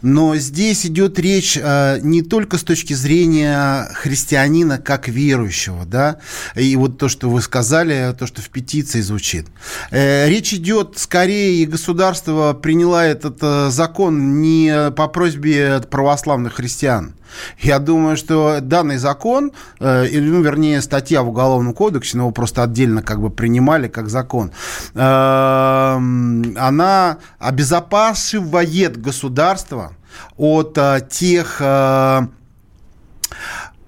Но 0.02 0.36
здесь 0.36 0.86
идет 0.86 1.18
речь 1.18 1.58
э, 1.60 1.98
не 2.02 2.22
только 2.22 2.56
с 2.58 2.62
точки 2.62 2.94
зрения 2.94 3.88
христианина 3.94 4.78
как 4.78 5.08
верующего, 5.08 5.84
да, 5.84 6.18
и 6.54 6.74
вот 6.76 6.98
то, 6.98 7.08
что 7.08 7.28
вы 7.28 7.42
сказали, 7.42 8.14
то, 8.18 8.26
что 8.26 8.40
в 8.40 8.48
петиции 8.48 9.00
звучит. 9.00 9.46
Э, 9.90 10.28
речь 10.28 10.54
идет 10.54 10.98
скорее 10.98 11.62
и 11.62 11.66
государство 11.66 12.54
приняло 12.54 13.04
этот 13.04 13.38
э, 13.42 13.70
закон 13.70 14.40
не 14.40 14.90
по 14.92 15.08
просьбе 15.08 15.80
православных 15.80 16.54
христиан. 16.54 17.14
Я 17.58 17.78
думаю, 17.78 18.16
что 18.16 18.58
данный 18.60 18.96
закон, 18.96 19.52
э, 19.78 20.08
ну, 20.12 20.42
вернее, 20.42 20.80
статья 20.82 21.22
в 21.22 21.28
Уголовном 21.28 21.74
кодексе, 21.74 22.16
но 22.16 22.24
его 22.24 22.32
просто 22.32 22.62
отдельно 22.62 23.02
как 23.02 23.20
бы 23.20 23.30
принимали 23.30 23.88
как 23.88 24.08
закон, 24.08 24.52
э, 24.94 25.00
она 25.00 27.18
обезопасивает 27.38 29.00
государство 29.00 29.92
от 30.36 30.76
э, 30.76 31.06
тех 31.10 31.56
э, 31.60 32.26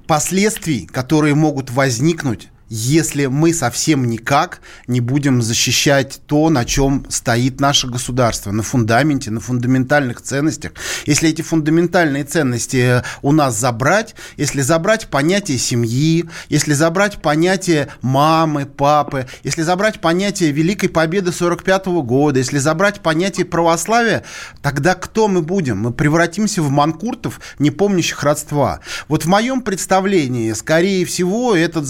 последствий, 0.07 0.87
которые 0.87 1.35
могут 1.35 1.71
возникнуть 1.71 2.49
если 2.75 3.27
мы 3.27 3.53
совсем 3.53 4.07
никак 4.07 4.63
не 4.87 5.01
будем 5.01 5.43
защищать 5.43 6.23
то, 6.27 6.49
на 6.49 6.65
чем 6.65 7.05
стоит 7.11 7.61
наше 7.61 7.87
государство, 7.87 8.51
на 8.51 8.63
фундаменте, 8.63 9.31
на 9.31 9.41
фундаментальных 9.41 10.23
ценностях. 10.23 10.73
Если 11.05 11.29
эти 11.29 11.43
фундаментальные 11.43 12.25
ценности 12.25 13.03
у 13.21 13.33
нас 13.33 13.59
забрать, 13.59 14.15
если 14.39 14.63
забрать 14.63 15.09
понятие 15.09 15.59
семьи, 15.59 16.25
если 16.49 16.73
забрать 16.73 17.21
понятие 17.21 17.89
мамы, 18.01 18.65
папы, 18.65 19.27
если 19.43 19.61
забрать 19.61 20.01
понятие 20.01 20.51
Великой 20.51 20.89
Победы 20.89 21.31
45 21.31 21.87
года, 22.03 22.39
если 22.39 22.57
забрать 22.57 23.01
понятие 23.01 23.45
православия, 23.45 24.25
тогда 24.63 24.95
кто 24.95 25.29
мы 25.29 25.43
будем? 25.43 25.77
Мы 25.77 25.93
превратимся 25.93 26.63
в 26.63 26.71
манкуртов, 26.71 27.39
не 27.59 27.71
помнящих 27.71 28.23
родства. 28.23 28.81
Вот 29.09 29.27
в 29.27 29.29
моем 29.29 29.61
представлении, 29.61 30.53
скорее 30.55 31.05
всего, 31.05 31.55
этот 31.55 31.85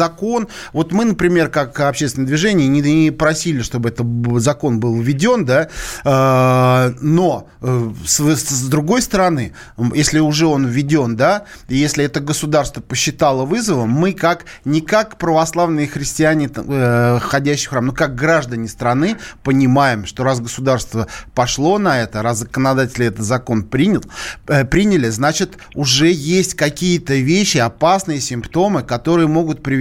закон. 0.00 0.48
Вот 0.72 0.92
мы, 0.92 1.04
например, 1.04 1.48
как 1.48 1.78
общественное 1.80 2.26
движение, 2.26 2.68
не, 2.68 2.80
не 2.80 3.10
просили, 3.10 3.60
чтобы 3.60 3.90
этот 3.90 4.06
закон 4.40 4.80
был 4.80 4.98
введен, 4.98 5.44
да, 5.44 5.68
э, 6.04 6.94
но 7.00 7.48
э, 7.60 7.90
с, 8.06 8.18
с 8.18 8.68
другой 8.68 9.02
стороны, 9.02 9.52
если 9.94 10.20
уже 10.20 10.46
он 10.46 10.66
введен, 10.66 11.16
да, 11.16 11.44
и 11.68 11.76
если 11.76 12.04
это 12.04 12.20
государство 12.20 12.80
посчитало 12.80 13.44
вызовом, 13.44 13.90
мы 13.90 14.12
как 14.12 14.46
не 14.64 14.80
как 14.80 15.18
православные 15.18 15.86
христиане, 15.86 16.48
э, 16.54 17.18
ходящие 17.20 17.66
в 17.68 17.70
храм, 17.70 17.86
но 17.86 17.92
как 17.92 18.14
граждане 18.14 18.68
страны 18.68 19.16
понимаем, 19.42 20.06
что 20.06 20.24
раз 20.24 20.40
государство 20.40 21.08
пошло 21.34 21.78
на 21.78 22.00
это, 22.00 22.22
раз 22.22 22.38
законодатели 22.38 23.06
этот 23.06 23.26
закон 23.26 23.64
принял, 23.64 24.02
э, 24.46 24.64
приняли, 24.64 25.10
значит, 25.10 25.58
уже 25.74 26.10
есть 26.10 26.54
какие-то 26.54 27.14
вещи, 27.14 27.58
опасные 27.58 28.20
симптомы, 28.20 28.82
которые 28.82 29.28
могут 29.28 29.62
привести 29.62 29.79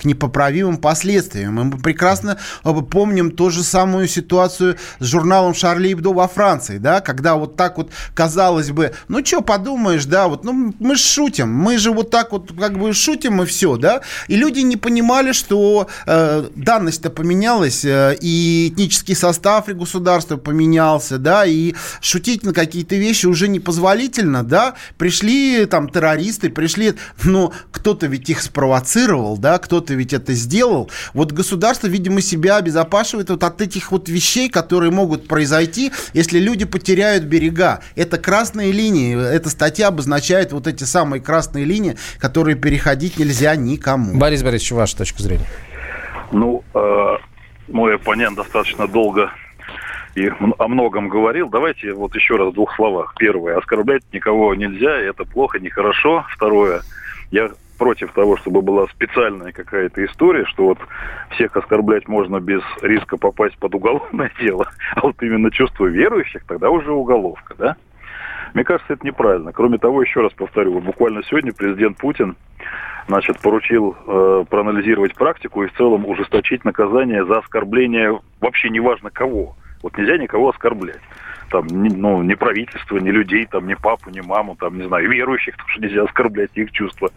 к 0.00 0.04
непоправимым 0.04 0.78
последствиям. 0.78 1.54
Мы 1.54 1.78
прекрасно 1.78 2.38
э, 2.64 2.72
помним 2.90 3.30
ту 3.30 3.50
же 3.50 3.62
самую 3.62 4.08
ситуацию 4.08 4.76
с 4.98 5.06
журналом 5.06 5.54
Шарли 5.54 5.92
Ибдо 5.92 6.10
во 6.10 6.28
Франции, 6.28 6.78
да, 6.78 7.00
когда 7.00 7.36
вот 7.36 7.56
так 7.56 7.78
вот 7.78 7.90
казалось 8.14 8.70
бы, 8.70 8.92
ну 9.08 9.24
что 9.24 9.40
подумаешь, 9.40 10.04
да, 10.04 10.28
вот, 10.28 10.44
ну 10.44 10.74
мы 10.78 10.96
шутим, 10.96 11.52
мы 11.52 11.78
же 11.78 11.90
вот 11.90 12.10
так 12.10 12.32
вот 12.32 12.52
как 12.58 12.78
бы 12.78 12.92
шутим 12.92 13.42
и 13.42 13.46
все, 13.46 13.76
да, 13.76 14.02
и 14.28 14.36
люди 14.36 14.60
не 14.60 14.76
понимали, 14.76 15.32
что 15.32 15.88
э, 16.06 16.48
данность-то 16.54 17.10
поменялась, 17.10 17.84
э, 17.84 18.16
и 18.20 18.68
этнический 18.68 19.14
состав 19.14 19.68
государства 19.68 20.36
поменялся, 20.36 21.18
да, 21.18 21.44
и 21.44 21.74
шутить 22.00 22.44
на 22.44 22.52
какие-то 22.52 22.96
вещи 22.96 23.26
уже 23.26 23.48
непозволительно, 23.48 24.42
да, 24.42 24.74
пришли 24.98 25.66
там 25.66 25.88
террористы, 25.88 26.50
пришли, 26.50 26.94
ну, 27.24 27.52
кто-то 27.72 28.06
ведь 28.06 28.30
их 28.30 28.42
спровоцировал, 28.42 29.29
да, 29.38 29.58
кто-то 29.58 29.94
ведь 29.94 30.12
это 30.12 30.32
сделал. 30.32 30.90
Вот 31.14 31.32
государство, 31.32 31.86
видимо, 31.86 32.20
себя 32.20 32.56
обезопасивает 32.56 33.30
вот 33.30 33.42
от 33.44 33.60
этих 33.60 33.92
вот 33.92 34.08
вещей, 34.08 34.48
которые 34.48 34.90
могут 34.90 35.28
произойти, 35.28 35.92
если 36.12 36.38
люди 36.38 36.64
потеряют 36.64 37.24
берега. 37.24 37.80
Это 37.96 38.18
красные 38.18 38.72
линии, 38.72 39.16
эта 39.16 39.50
статья 39.50 39.88
обозначает 39.88 40.52
вот 40.52 40.66
эти 40.66 40.84
самые 40.84 41.20
красные 41.20 41.64
линии, 41.64 41.96
которые 42.18 42.56
переходить 42.56 43.18
нельзя 43.18 43.56
никому. 43.56 44.18
Борис 44.18 44.42
Борисович, 44.42 44.72
ваша 44.72 44.96
точка 44.98 45.22
зрения. 45.22 45.46
Ну, 46.32 46.62
э, 46.74 47.16
мой 47.68 47.96
оппонент 47.96 48.36
достаточно 48.36 48.86
долго 48.86 49.30
и 50.14 50.28
о 50.58 50.68
многом 50.68 51.08
говорил. 51.08 51.48
Давайте 51.48 51.92
вот 51.92 52.14
еще 52.14 52.36
раз 52.36 52.48
в 52.48 52.54
двух 52.54 52.74
словах. 52.74 53.14
Первое, 53.18 53.58
оскорблять 53.58 54.02
никого 54.12 54.54
нельзя, 54.54 54.92
это 54.92 55.24
плохо, 55.24 55.58
нехорошо. 55.58 56.24
Второе, 56.30 56.82
я 57.30 57.50
против 57.80 58.12
того, 58.12 58.36
чтобы 58.36 58.60
была 58.60 58.86
специальная 58.88 59.52
какая-то 59.52 60.04
история, 60.04 60.44
что 60.44 60.66
вот 60.66 60.78
всех 61.30 61.56
оскорблять 61.56 62.08
можно 62.08 62.38
без 62.38 62.60
риска 62.82 63.16
попасть 63.16 63.56
под 63.56 63.74
уголовное 63.74 64.30
дело, 64.38 64.68
а 64.94 65.00
вот 65.00 65.20
именно 65.22 65.50
чувство 65.50 65.86
верующих, 65.86 66.44
тогда 66.44 66.68
уже 66.68 66.92
уголовка, 66.92 67.54
да? 67.56 67.76
Мне 68.52 68.64
кажется, 68.64 68.92
это 68.92 69.06
неправильно. 69.06 69.52
Кроме 69.52 69.78
того, 69.78 70.02
еще 70.02 70.20
раз 70.20 70.32
повторю, 70.34 70.74
вот 70.74 70.82
буквально 70.82 71.22
сегодня 71.22 71.54
президент 71.54 71.96
Путин 71.96 72.36
значит, 73.08 73.40
поручил 73.40 73.96
э, 74.06 74.44
проанализировать 74.50 75.14
практику 75.14 75.62
и 75.62 75.68
в 75.68 75.72
целом 75.72 76.04
ужесточить 76.04 76.66
наказание 76.66 77.24
за 77.24 77.38
оскорбление 77.38 78.20
вообще 78.40 78.68
неважно 78.68 79.10
кого. 79.10 79.56
Вот 79.82 79.96
нельзя 79.96 80.18
никого 80.18 80.50
оскорблять. 80.50 81.00
Там, 81.50 81.66
ну, 81.68 82.22
ни 82.22 82.34
правительство, 82.34 82.98
ни 82.98 83.10
людей, 83.10 83.46
там, 83.46 83.66
ни 83.66 83.74
папу, 83.74 84.10
ни 84.10 84.20
маму, 84.20 84.56
там, 84.56 84.78
не 84.78 84.86
знаю, 84.86 85.10
верующих 85.10 85.56
тоже 85.66 85.80
нельзя 85.80 86.04
оскорблять 86.04 86.50
их 86.54 86.70
чувства. 86.72 87.10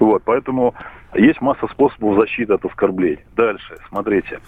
Вот, 0.00 0.22
поэтому 0.24 0.74
есть 1.14 1.40
масса 1.40 1.68
способов 1.68 2.18
защиты 2.18 2.54
от 2.54 2.64
оскорблений. 2.64 3.20
Дальше, 3.36 3.78
смотрите. 3.88 4.40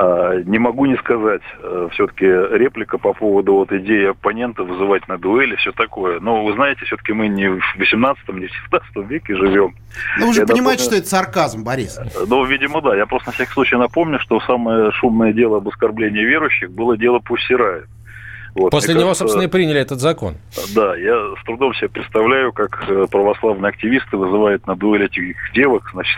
А, 0.00 0.36
не 0.44 0.58
могу 0.58 0.86
не 0.86 0.96
сказать, 0.96 1.42
э, 1.60 1.88
все-таки 1.92 2.24
реплика 2.24 2.98
по 2.98 3.14
поводу 3.14 3.54
вот 3.54 3.72
идеи 3.72 4.10
оппонента 4.10 4.62
вызывать 4.62 5.08
на 5.08 5.18
дуэли, 5.18 5.56
все 5.56 5.72
такое. 5.72 6.20
Но 6.20 6.44
вы 6.44 6.52
знаете, 6.52 6.84
все-таки 6.84 7.12
мы 7.12 7.26
не 7.26 7.48
в 7.48 7.60
18 7.76 8.28
не 8.28 8.46
в 8.46 8.52
17 8.70 9.10
веке 9.10 9.34
живем. 9.34 9.74
Ну, 10.20 10.26
вы 10.28 10.34
же 10.34 10.42
Я 10.42 10.46
понимаете, 10.46 10.84
напомню... 10.84 10.84
что 10.84 10.96
это 10.96 11.08
сарказм, 11.08 11.64
Борис. 11.64 11.98
Ну, 12.28 12.44
видимо, 12.44 12.80
да. 12.80 12.96
Я 12.96 13.06
просто 13.06 13.30
на 13.30 13.32
всякий 13.32 13.52
случай 13.52 13.76
напомню, 13.76 14.20
что 14.20 14.40
самое 14.40 14.92
шумное 14.92 15.32
дело 15.32 15.56
об 15.56 15.68
оскорблении 15.68 16.22
верующих 16.22 16.70
было 16.70 16.96
дело 16.96 17.18
Пуссирая. 17.18 17.84
Вот, 18.54 18.70
После 18.70 18.94
него, 18.94 19.04
кажется, 19.04 19.24
собственно, 19.24 19.42
и 19.42 19.46
приняли 19.46 19.80
этот 19.80 20.00
закон. 20.00 20.36
Да, 20.74 20.96
я 20.96 21.34
с 21.40 21.44
трудом 21.44 21.74
себе 21.74 21.88
представляю, 21.88 22.52
как 22.52 22.84
э, 22.88 23.06
православные 23.10 23.70
активисты 23.70 24.16
вызывают 24.16 24.66
на 24.66 24.74
дуэль 24.74 25.04
этих 25.04 25.36
девок, 25.54 25.90
значит, 25.92 26.16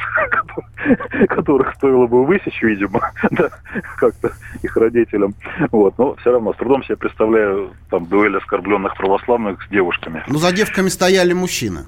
которых 1.29 1.75
стоило 1.75 2.07
бы 2.07 2.25
высечь, 2.25 2.63
видимо, 2.63 3.13
да, 3.31 3.51
как-то 3.97 4.33
их 4.63 4.77
родителям. 4.77 5.35
Вот, 5.71 5.99
но 5.99 6.15
все 6.17 6.33
равно 6.33 6.53
с 6.55 6.57
трудом 6.57 6.85
себе 6.85 6.97
представляю 6.97 7.73
там 7.91 8.07
дуэль 8.07 8.37
оскорбленных 8.37 8.97
православных 8.97 9.63
с 9.63 9.69
девушками. 9.69 10.25
Ну, 10.27 10.39
за 10.39 10.53
девками 10.53 10.89
стояли 10.89 11.33
мужчины. 11.33 11.87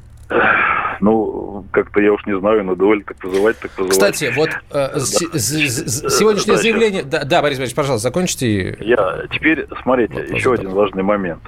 Ну, 1.01 1.65
как-то 1.73 2.01
я 2.01 2.13
уж 2.13 2.25
не 2.27 2.39
знаю, 2.39 2.65
на 2.65 2.77
дуэль 2.77 3.03
так 3.03 3.23
называть, 3.25 3.59
так 3.59 3.71
называть. 3.73 3.91
Кстати, 3.91 4.33
вот 4.37 4.51
э, 4.71 4.99
сегодняшнее 5.01 6.57
да, 6.57 6.63
заявление... 6.63 7.03
Да, 7.03 7.25
да, 7.25 7.43
Борис 7.43 7.59
Борисович, 7.59 7.75
пожалуйста, 7.75 8.09
закончите. 8.09 8.77
Я 8.81 9.25
теперь, 9.33 9.67
смотрите, 9.83 10.15
вот, 10.15 10.31
еще 10.31 10.53
один 10.55 10.71
важный 10.71 11.03
момент. 11.03 11.43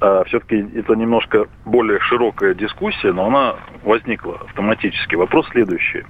А, 0.00 0.22
все-таки 0.24 0.64
это 0.76 0.94
немножко 0.94 1.46
более 1.64 1.98
широкая 2.00 2.54
дискуссия, 2.54 3.12
но 3.12 3.26
она 3.26 3.56
возникла 3.82 4.36
автоматически. 4.46 5.14
Вопрос 5.14 5.46
следующий. 5.50 6.04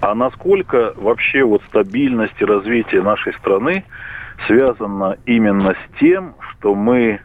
А 0.00 0.14
насколько 0.14 0.94
вообще 0.96 1.42
вот 1.42 1.62
стабильность 1.68 2.40
и 2.40 2.44
развитие 2.44 3.02
нашей 3.02 3.34
страны 3.34 3.84
связано 4.46 5.16
именно 5.26 5.74
с 5.74 5.98
тем, 5.98 6.34
что 6.50 6.74
мы 6.74 7.20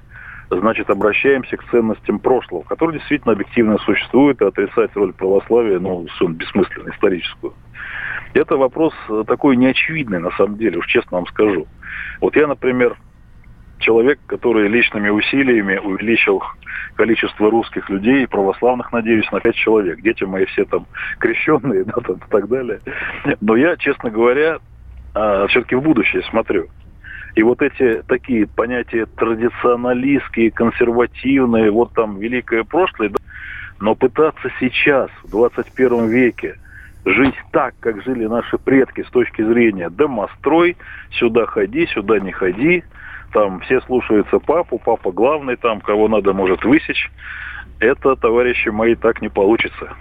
значит, 0.59 0.89
обращаемся 0.89 1.57
к 1.57 1.63
ценностям 1.71 2.19
прошлого, 2.19 2.63
которые 2.63 2.99
действительно 2.99 3.33
объективно 3.33 3.77
существуют, 3.79 4.41
и 4.41 4.45
отрицать 4.45 4.91
роль 4.95 5.13
православия, 5.13 5.79
ну, 5.79 6.05
бессмысленно, 6.21 6.89
историческую. 6.89 7.53
Это 8.33 8.57
вопрос 8.57 8.93
э, 9.09 9.23
такой 9.27 9.55
неочевидный, 9.55 10.19
на 10.19 10.31
самом 10.31 10.57
деле, 10.57 10.77
уж 10.77 10.87
честно 10.87 11.17
вам 11.17 11.27
скажу. 11.27 11.67
Вот 12.19 12.35
я, 12.35 12.47
например, 12.47 12.95
человек, 13.79 14.19
который 14.27 14.67
личными 14.67 15.09
усилиями 15.09 15.77
увеличил 15.77 16.41
количество 16.95 17.49
русских 17.49 17.89
людей, 17.89 18.27
православных, 18.27 18.91
надеюсь, 18.91 19.29
на 19.31 19.39
5 19.39 19.55
человек. 19.55 20.01
Дети 20.01 20.23
мои 20.23 20.45
все 20.45 20.65
там 20.65 20.85
крещенные, 21.19 21.83
да, 21.85 21.93
там, 21.93 22.17
и 22.17 22.29
так 22.29 22.47
далее. 22.47 22.79
Но 23.41 23.55
я, 23.55 23.75
честно 23.77 24.09
говоря, 24.09 24.59
а, 25.13 25.47
все-таки 25.47 25.75
в 25.75 25.81
будущее 25.81 26.23
смотрю. 26.23 26.67
И 27.35 27.43
вот 27.43 27.61
эти 27.61 28.01
такие 28.07 28.45
понятия 28.45 29.05
традиционалистские, 29.05 30.51
консервативные, 30.51 31.71
вот 31.71 31.93
там 31.93 32.19
великое 32.19 32.63
прошлое, 32.63 33.09
да, 33.09 33.17
но 33.79 33.95
пытаться 33.95 34.49
сейчас, 34.59 35.09
в 35.23 35.31
21 35.31 36.09
веке, 36.09 36.57
жить 37.05 37.35
так, 37.51 37.73
как 37.79 38.03
жили 38.03 38.25
наши 38.25 38.57
предки 38.57 39.03
с 39.03 39.09
точки 39.09 39.41
зрения 39.43 39.89
домострой, 39.89 40.77
сюда 41.11 41.45
ходи, 41.45 41.87
сюда 41.87 42.19
не 42.19 42.31
ходи, 42.31 42.83
там 43.33 43.61
все 43.61 43.81
слушаются 43.81 44.39
папу, 44.39 44.77
папа 44.77 45.11
главный, 45.11 45.55
там 45.55 45.79
кого 45.79 46.09
надо 46.09 46.33
может 46.33 46.63
высечь, 46.65 47.09
это, 47.79 48.15
товарищи 48.15 48.69
мои, 48.69 48.95
так 48.95 49.21
не 49.21 49.29
получится. 49.29 49.93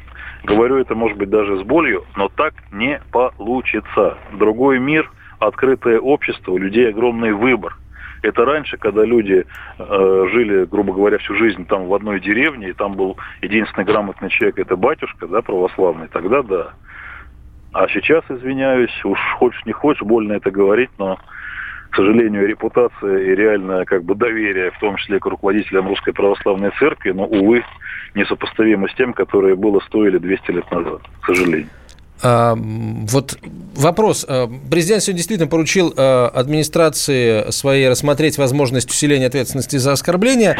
Говорю 0.42 0.78
это, 0.78 0.94
может 0.94 1.16
быть, 1.16 1.30
даже 1.30 1.58
с 1.58 1.62
болью, 1.62 2.04
но 2.16 2.28
так 2.28 2.54
не 2.72 3.00
получится. 3.12 4.18
Другой 4.32 4.80
мир– 4.80 5.10
открытое 5.40 5.98
общество, 5.98 6.52
у 6.52 6.58
людей 6.58 6.88
огромный 6.88 7.32
выбор. 7.32 7.76
Это 8.22 8.44
раньше, 8.44 8.76
когда 8.76 9.04
люди 9.04 9.46
э, 9.78 10.26
жили, 10.30 10.66
грубо 10.66 10.92
говоря, 10.92 11.18
всю 11.18 11.34
жизнь 11.36 11.64
там 11.66 11.86
в 11.86 11.94
одной 11.94 12.20
деревне, 12.20 12.68
и 12.68 12.72
там 12.74 12.94
был 12.94 13.16
единственный 13.40 13.84
грамотный 13.84 14.28
человек, 14.28 14.58
это 14.58 14.76
батюшка, 14.76 15.26
да, 15.26 15.40
православный, 15.40 16.08
тогда 16.08 16.42
да. 16.42 16.72
А 17.72 17.88
сейчас, 17.88 18.22
извиняюсь, 18.28 18.92
уж 19.04 19.18
хочешь 19.38 19.64
не 19.64 19.72
хочешь, 19.72 20.02
больно 20.02 20.34
это 20.34 20.50
говорить, 20.50 20.90
но, 20.98 21.18
к 21.88 21.96
сожалению, 21.96 22.46
репутация 22.46 23.18
и 23.20 23.34
реальное 23.34 23.86
как 23.86 24.04
бы 24.04 24.14
доверие, 24.14 24.70
в 24.72 24.78
том 24.80 24.96
числе 24.96 25.18
к 25.18 25.24
руководителям 25.24 25.88
Русской 25.88 26.12
Православной 26.12 26.72
Церкви, 26.78 27.12
но, 27.12 27.24
увы, 27.24 27.64
несопоставимо 28.14 28.88
с 28.88 28.94
тем, 28.96 29.14
которое 29.14 29.54
было 29.54 29.80
100 29.80 30.08
или 30.08 30.18
200 30.18 30.50
лет 30.50 30.70
назад, 30.70 31.00
к 31.22 31.26
сожалению. 31.26 31.70
А, 32.22 32.54
вот 32.56 33.38
вопрос. 33.74 34.26
А, 34.28 34.48
президент 34.70 35.02
сегодня 35.02 35.18
действительно 35.18 35.48
поручил 35.48 35.94
а, 35.96 36.28
администрации 36.28 37.50
своей 37.50 37.88
рассмотреть 37.88 38.36
возможность 38.38 38.90
усиления 38.90 39.26
ответственности 39.26 39.76
за 39.76 39.92
оскорбление. 39.92 40.58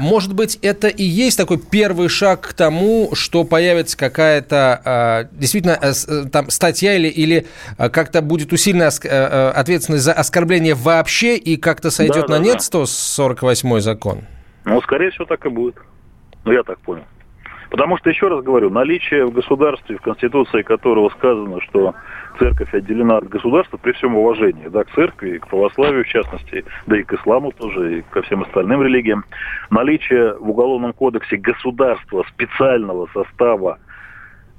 Может 0.00 0.34
быть, 0.34 0.58
это 0.62 0.88
и 0.88 1.04
есть 1.04 1.38
такой 1.38 1.58
первый 1.58 2.08
шаг 2.08 2.40
к 2.40 2.52
тому, 2.52 3.10
что 3.14 3.44
появится 3.44 3.96
какая-то 3.96 5.28
действительно 5.32 5.78
там 6.30 6.50
статья 6.50 6.94
или, 6.94 7.08
или 7.08 7.46
как-то 7.76 8.22
будет 8.22 8.52
усилена 8.52 8.88
ответственность 8.88 10.04
за 10.04 10.12
оскорбление 10.12 10.74
вообще 10.74 11.36
и 11.36 11.56
как-то 11.56 11.90
сойдет 11.90 12.26
да, 12.26 12.34
на 12.34 12.38
да, 12.38 12.44
нет 12.44 12.62
148 12.62 13.80
закон? 13.80 14.22
Ну, 14.64 14.80
скорее 14.82 15.10
всего, 15.10 15.24
так 15.26 15.44
и 15.46 15.48
будет. 15.48 15.76
Ну, 16.44 16.52
я 16.52 16.62
так 16.62 16.78
понял. 16.80 17.04
Потому 17.70 17.98
что, 17.98 18.08
еще 18.08 18.28
раз 18.28 18.42
говорю, 18.42 18.70
наличие 18.70 19.26
в 19.26 19.32
государстве, 19.32 19.96
в 19.96 20.02
Конституции 20.02 20.62
которого 20.62 21.10
сказано, 21.10 21.60
что 21.60 21.94
церковь 22.38 22.72
отделена 22.72 23.18
от 23.18 23.28
государства 23.28 23.76
при 23.76 23.92
всем 23.92 24.16
уважении, 24.16 24.68
да, 24.68 24.84
к 24.84 24.90
церкви, 24.92 25.38
к 25.38 25.48
православию 25.48 26.04
в 26.04 26.08
частности, 26.08 26.64
да 26.86 26.98
и 26.98 27.02
к 27.02 27.12
исламу 27.12 27.52
тоже, 27.52 27.98
и 27.98 28.02
ко 28.10 28.22
всем 28.22 28.42
остальным 28.42 28.82
религиям, 28.82 29.24
наличие 29.70 30.34
в 30.38 30.50
Уголовном 30.50 30.92
кодексе 30.92 31.36
государства 31.36 32.24
специального 32.34 33.08
состава 33.12 33.78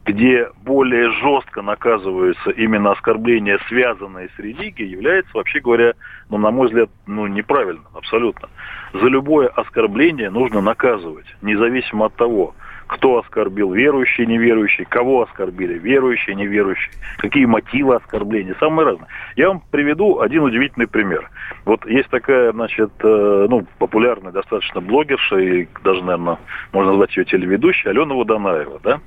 где 0.06 0.50
более 0.64 1.12
жестко 1.12 1.62
наказываются 1.62 2.50
именно 2.52 2.94
оскорбления, 2.94 3.60
связанные 3.68 4.30
с 4.36 4.40
религией, 4.40 4.90
является, 4.90 5.30
вообще 5.36 5.60
говоря, 5.60 5.94
ну, 6.30 6.40
на 6.40 6.50
мой 6.50 6.68
взгляд, 6.68 6.90
ну, 7.06 7.28
неправильно, 7.28 7.84
абсолютно. 7.94 8.50
За 8.94 9.06
любое 9.06 9.50
оскорбление 9.50 10.32
нужно 10.32 10.62
наказывать, 10.62 11.28
независимо 11.44 12.06
от 12.06 12.16
того, 12.16 12.56
кто 12.90 13.20
оскорбил, 13.20 13.72
верующие, 13.72 14.26
неверующие, 14.26 14.86
кого 14.86 15.22
оскорбили, 15.22 15.78
верующие, 15.78 16.36
неверующие, 16.36 16.92
какие 17.20 17.46
мотивы 17.46 17.96
оскорбления, 17.96 18.56
самые 18.60 18.88
разные. 18.88 19.08
Я 19.36 19.50
вам 19.50 19.62
приведу 19.70 20.22
один 20.22 20.42
удивительный 20.42 20.88
пример. 20.88 21.30
Вот 21.66 21.86
есть 21.86 22.10
такая, 22.10 22.52
значит, 22.52 22.92
э, 23.04 23.48
ну, 23.48 23.68
популярная 23.78 24.32
достаточно 24.32 24.82
блогерша, 24.82 25.38
и 25.38 25.68
даже, 25.84 26.04
наверное, 26.04 26.40
можно 26.74 26.92
назвать 26.92 27.16
ее 27.16 27.26
телеведущей, 27.26 27.92
Алена 27.92 28.16
Водонаева, 28.16 28.80
да? 28.84 29.00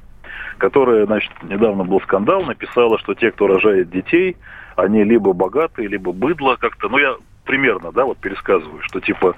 которая, 0.58 1.06
значит, 1.06 1.32
недавно 1.42 1.82
был 1.82 2.00
скандал, 2.02 2.44
написала, 2.44 2.98
что 3.00 3.14
те, 3.14 3.32
кто 3.32 3.48
рожает 3.48 3.90
детей, 3.90 4.36
они 4.76 5.02
либо 5.02 5.32
богатые, 5.32 5.88
либо 5.88 6.12
быдло 6.12 6.54
как-то. 6.54 6.88
Ну, 6.88 6.98
я 6.98 7.16
примерно, 7.44 7.92
да, 7.92 8.04
вот 8.04 8.18
пересказываю, 8.18 8.80
что 8.82 9.00
типа 9.00 9.34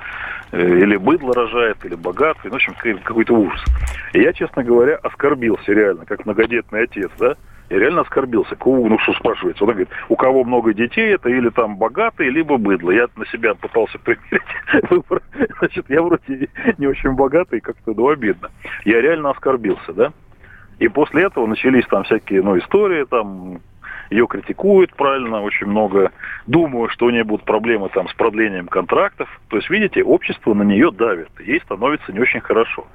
э, 0.52 0.78
или 0.78 0.96
быдло 0.96 1.34
рожает, 1.34 1.84
или 1.84 1.94
богатый, 1.94 2.46
ну, 2.46 2.52
в 2.52 2.54
общем, 2.54 2.74
какой-то 3.02 3.34
ужас. 3.34 3.62
И 4.12 4.20
я, 4.20 4.32
честно 4.32 4.62
говоря, 4.62 4.96
оскорбился 4.96 5.72
реально, 5.72 6.06
как 6.06 6.24
многодетный 6.24 6.84
отец, 6.84 7.10
да, 7.18 7.36
я 7.70 7.78
реально 7.78 8.02
оскорбился. 8.02 8.56
Кого, 8.56 8.88
ну 8.88 8.98
что 8.98 9.14
спрашивается? 9.14 9.64
Он 9.64 9.70
говорит, 9.70 9.88
у 10.08 10.16
кого 10.16 10.44
много 10.44 10.74
детей, 10.74 11.14
это 11.14 11.28
или 11.28 11.48
там 11.48 11.76
богатый, 11.76 12.28
либо 12.28 12.58
быдло. 12.58 12.90
Я 12.90 13.08
на 13.16 13.26
себя 13.26 13.54
пытался 13.54 13.98
примерить 13.98 14.42
выбор. 14.90 15.22
Значит, 15.58 15.86
я 15.88 16.02
вроде 16.02 16.48
не 16.78 16.86
очень 16.86 17.12
богатый, 17.12 17.60
как-то, 17.60 17.94
ну, 17.94 18.08
обидно. 18.08 18.50
Я 18.84 19.00
реально 19.00 19.30
оскорбился, 19.30 19.92
да? 19.92 20.12
И 20.78 20.88
после 20.88 21.24
этого 21.24 21.46
начались 21.46 21.86
там 21.86 22.04
всякие, 22.04 22.42
ну, 22.42 22.58
истории, 22.58 23.04
там, 23.04 23.60
ее 24.10 24.26
критикуют 24.26 24.94
правильно 24.94 25.42
очень 25.42 25.66
много. 25.66 26.12
Думаю, 26.46 26.88
что 26.88 27.06
у 27.06 27.10
нее 27.10 27.24
будут 27.24 27.44
проблемы 27.44 27.88
там 27.88 28.08
с 28.08 28.14
продлением 28.14 28.66
контрактов. 28.66 29.28
То 29.48 29.56
есть, 29.56 29.70
видите, 29.70 30.02
общество 30.02 30.54
на 30.54 30.62
нее 30.62 30.90
давит. 30.90 31.28
Ей 31.40 31.60
становится 31.60 32.12
не 32.12 32.20
очень 32.20 32.40
хорошо. 32.40 32.86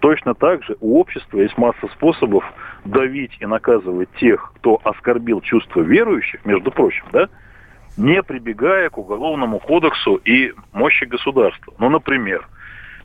Точно 0.00 0.34
так 0.34 0.62
же 0.64 0.76
у 0.80 0.98
общества 1.00 1.38
есть 1.38 1.56
масса 1.58 1.88
способов 1.92 2.44
давить 2.84 3.36
и 3.40 3.46
наказывать 3.46 4.08
тех, 4.18 4.52
кто 4.56 4.80
оскорбил 4.84 5.40
чувства 5.40 5.80
верующих, 5.80 6.44
между 6.44 6.70
прочим, 6.70 7.04
да, 7.12 7.28
не 7.96 8.22
прибегая 8.22 8.90
к 8.90 8.98
уголовному 8.98 9.58
кодексу 9.58 10.16
и 10.16 10.52
мощи 10.72 11.04
государства. 11.04 11.72
Ну, 11.78 11.88
например, 11.88 12.46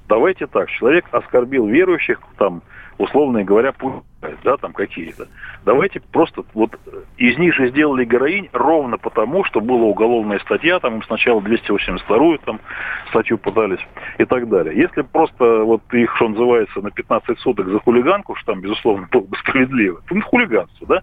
давайте 0.07 0.47
так, 0.47 0.69
человек 0.71 1.05
оскорбил 1.11 1.67
верующих, 1.67 2.19
там, 2.37 2.61
условно 2.99 3.43
говоря, 3.43 3.71
пусть, 3.71 4.03
да, 4.43 4.57
там 4.57 4.73
какие-то. 4.73 5.27
Давайте 5.65 6.01
просто 6.01 6.43
вот 6.53 6.77
из 7.17 7.37
них 7.37 7.55
же 7.55 7.69
сделали 7.69 8.05
героинь 8.05 8.49
ровно 8.51 8.97
потому, 8.97 9.45
что 9.45 9.61
была 9.61 9.85
уголовная 9.85 10.37
статья, 10.39 10.79
там 10.79 10.95
им 10.95 11.03
сначала 11.03 11.39
282-ю 11.39 12.37
там 12.39 12.59
статью 13.09 13.37
подались 13.37 13.79
и 14.17 14.25
так 14.25 14.49
далее. 14.49 14.75
Если 14.75 15.01
просто 15.01 15.63
вот 15.63 15.81
их, 15.93 16.13
что 16.17 16.27
называется, 16.27 16.81
на 16.81 16.91
15 16.91 17.39
суток 17.39 17.69
за 17.69 17.79
хулиганку, 17.79 18.35
что 18.35 18.51
там, 18.51 18.61
безусловно, 18.61 19.07
было 19.09 19.21
бы 19.21 19.37
справедливо, 19.37 20.01
ну, 20.11 20.21
хулиганство, 20.21 20.85
да, 20.85 21.01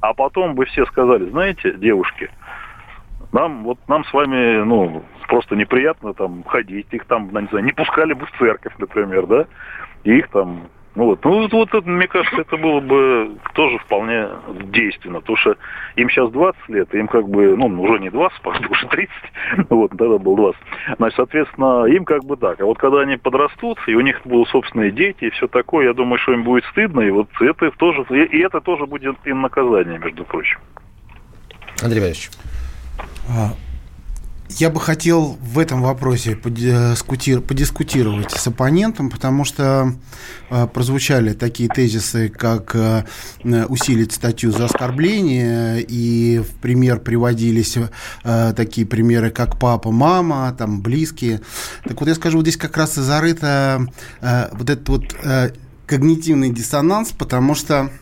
а 0.00 0.14
потом 0.14 0.54
бы 0.54 0.64
все 0.66 0.86
сказали, 0.86 1.28
знаете, 1.28 1.72
девушки, 1.72 2.30
нам 3.32 3.64
вот 3.64 3.78
нам 3.88 4.04
с 4.04 4.12
вами, 4.12 4.62
ну, 4.62 5.02
просто 5.26 5.56
неприятно 5.56 6.14
там 6.14 6.44
ходить, 6.44 6.86
их 6.92 7.04
там, 7.06 7.30
не 7.32 7.48
знаю, 7.48 7.64
не 7.64 7.72
пускали 7.72 8.12
бы 8.12 8.26
в 8.26 8.38
церковь, 8.38 8.74
например, 8.78 9.26
да, 9.26 9.46
и 10.04 10.18
их 10.18 10.28
там 10.28 10.68
вот, 10.94 11.24
ну 11.24 11.40
вот, 11.40 11.52
вот 11.52 11.74
это, 11.74 11.88
мне 11.88 12.06
кажется, 12.06 12.42
это 12.42 12.56
было 12.58 12.80
бы 12.80 13.36
тоже 13.54 13.78
вполне 13.78 14.28
действенно, 14.64 15.20
потому 15.20 15.38
что 15.38 15.56
им 15.96 16.10
сейчас 16.10 16.30
20 16.30 16.68
лет, 16.68 16.94
им 16.94 17.08
как 17.08 17.28
бы, 17.28 17.56
ну, 17.56 17.66
уже 17.80 17.98
не 17.98 18.10
20, 18.10 18.38
уже 18.70 18.86
30, 18.88 19.10
вот, 19.70 19.90
тогда 19.90 20.18
был 20.18 20.36
20. 20.36 20.60
Значит, 20.98 21.16
соответственно, 21.16 21.84
им 21.86 22.04
как 22.04 22.24
бы 22.24 22.36
так. 22.36 22.60
А 22.60 22.66
вот 22.66 22.76
когда 22.78 23.00
они 23.00 23.16
подрастут, 23.16 23.78
и 23.86 23.94
у 23.94 24.00
них 24.00 24.20
будут 24.24 24.48
собственные 24.48 24.90
дети 24.90 25.24
и 25.24 25.30
все 25.30 25.48
такое, 25.48 25.86
я 25.86 25.94
думаю, 25.94 26.18
что 26.18 26.32
им 26.32 26.44
будет 26.44 26.64
стыдно, 26.66 27.00
и 27.00 27.10
вот 27.10 27.28
это 27.40 27.70
тоже, 27.70 28.04
и 28.10 28.38
это 28.40 28.60
тоже 28.60 28.86
будет 28.86 29.16
им 29.24 29.40
наказание, 29.40 29.98
между 29.98 30.24
прочим. 30.24 30.58
Андрей 31.82 32.00
Валерьевич. 32.00 32.30
Я 34.58 34.70
бы 34.70 34.80
хотел 34.80 35.38
в 35.40 35.58
этом 35.58 35.82
вопросе 35.82 36.36
подискутировать 36.36 38.30
с 38.30 38.46
оппонентом, 38.46 39.10
потому 39.10 39.44
что 39.44 39.94
э, 40.50 40.66
прозвучали 40.66 41.32
такие 41.32 41.68
тезисы, 41.68 42.28
как 42.28 42.74
э, 42.74 43.04
усилить 43.68 44.12
статью 44.12 44.52
за 44.52 44.66
оскорбление, 44.66 45.80
и 45.82 46.38
в 46.40 46.56
пример 46.60 47.00
приводились 47.00 47.76
э, 48.24 48.52
такие 48.56 48.86
примеры, 48.86 49.30
как 49.30 49.58
папа, 49.58 49.90
мама, 49.90 50.54
там 50.56 50.82
близкие. 50.82 51.40
Так 51.84 52.00
вот 52.00 52.08
я 52.08 52.14
скажу, 52.14 52.38
вот 52.38 52.44
здесь 52.44 52.56
как 52.56 52.76
раз 52.76 52.98
и 52.98 53.00
зарыто 53.00 53.86
вот 54.20 54.70
этот 54.70 54.88
вот 54.88 55.16
когнитивный 55.86 56.50
диссонанс, 56.50 57.10
потому 57.10 57.54
что 57.54 57.90
Э, 57.90 58.01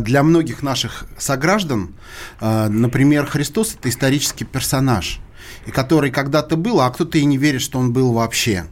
для 0.00 0.22
многих 0.22 0.62
наших 0.62 1.06
сограждан, 1.18 1.94
э, 2.40 2.68
например, 2.68 3.26
Христос– 3.26 3.74
это 3.78 3.88
исторический 3.88 4.44
персонаж, 4.44 5.20
и 5.66 5.70
который 5.70 6.10
когда-то 6.10 6.56
был, 6.56 6.80
а 6.80 6.90
кто-то 6.90 7.18
и 7.18 7.24
не 7.24 7.38
верит, 7.38 7.62
что 7.62 7.78
он 7.78 7.92
был 7.92 8.12
вообще. 8.12 8.66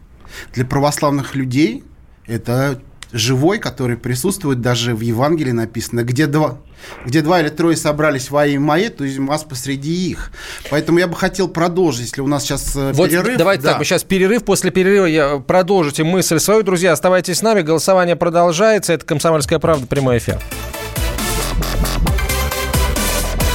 Для 0.52 0.64
православных 0.64 1.34
людей 1.34 1.84
это 2.26 2.80
живой, 3.12 3.59
который 3.59 3.96
присутствует 3.96 4.61
даже 4.61 4.94
в 4.94 5.01
Евангелии 5.01 5.53
написано, 5.53 6.03
где 6.05 6.27
два, 6.27 6.59
где 7.05 7.23
два 7.23 7.40
или 7.40 7.49
трое 7.49 7.77
собрались 7.77 8.31
во 8.31 8.46
имя 8.46 8.61
мое, 8.61 8.90
то 8.90 9.05
есть 9.05 9.18
вас 9.18 9.44
посреди 9.44 10.11
их. 10.11 10.33
Поэтому 10.70 10.99
я 10.99 11.07
бы 11.07 11.16
хотел 11.16 11.49
продолжить, 11.49 12.07
если 12.07 12.20
у 12.20 12.27
нас 12.27 12.44
сейчас 12.44 12.75
э, 12.77 12.92
вот 12.92 13.11
перерыв. 13.11 13.38
Давайте 13.38 13.64
да. 13.64 13.70
так, 13.70 13.79
мы 13.79 13.85
сейчас 13.85 14.05
перерыв, 14.05 14.44
после 14.44 14.70
перерыва 14.70 15.07
я 15.07 15.38
продолжите 15.38 16.05
мысль 16.05 16.38
свою. 16.38 16.62
Друзья, 16.62 16.92
оставайтесь 16.92 17.38
с 17.38 17.42
нами, 17.42 17.62
голосование 17.62 18.16
продолжается. 18.16 18.92
Это 18.92 19.05
«Комсомольская 19.05 19.59
правда», 19.59 19.87
прямой 19.87 20.18
эфир. 20.18 20.38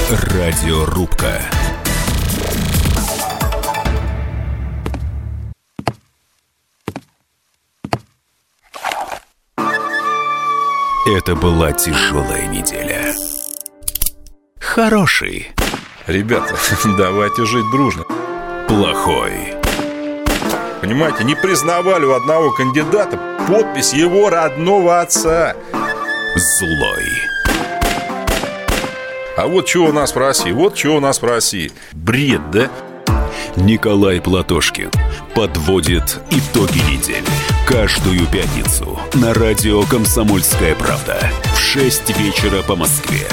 Радиорубка. 0.09 1.41
Это 11.05 11.35
была 11.35 11.71
тяжелая 11.71 12.47
неделя. 12.47 13.13
Хороший. 14.59 15.51
Ребята, 16.07 16.55
давайте 16.97 17.45
жить 17.45 17.69
дружно. 17.71 18.05
Плохой. 18.67 19.53
Понимаете, 20.81 21.23
не 21.23 21.35
признавали 21.35 22.05
у 22.05 22.13
одного 22.13 22.51
кандидата 22.51 23.19
подпись 23.47 23.93
его 23.93 24.31
родного 24.31 25.01
отца. 25.01 25.55
Злой. 26.35 27.05
А 29.37 29.45
вот 29.45 29.69
что 29.69 29.85
у 29.85 29.91
нас 29.91 30.15
в 30.15 30.17
России, 30.17 30.51
вот 30.51 30.75
что 30.75 30.95
у 30.95 30.99
нас 30.99 31.21
в 31.21 31.25
России. 31.25 31.71
Бред, 31.93 32.49
да? 32.49 32.71
Николай 33.55 34.19
Платошкин 34.19 34.89
подводит 35.35 36.21
итоги 36.31 36.79
недели. 36.89 37.27
Каждую 37.67 38.25
пятницу 38.27 38.97
на 39.13 39.33
радио 39.33 39.83
«Комсомольская 39.83 40.75
правда» 40.75 41.29
в 41.53 41.59
6 41.59 42.17
вечера 42.17 42.61
по 42.63 42.77
Москве. 42.77 43.27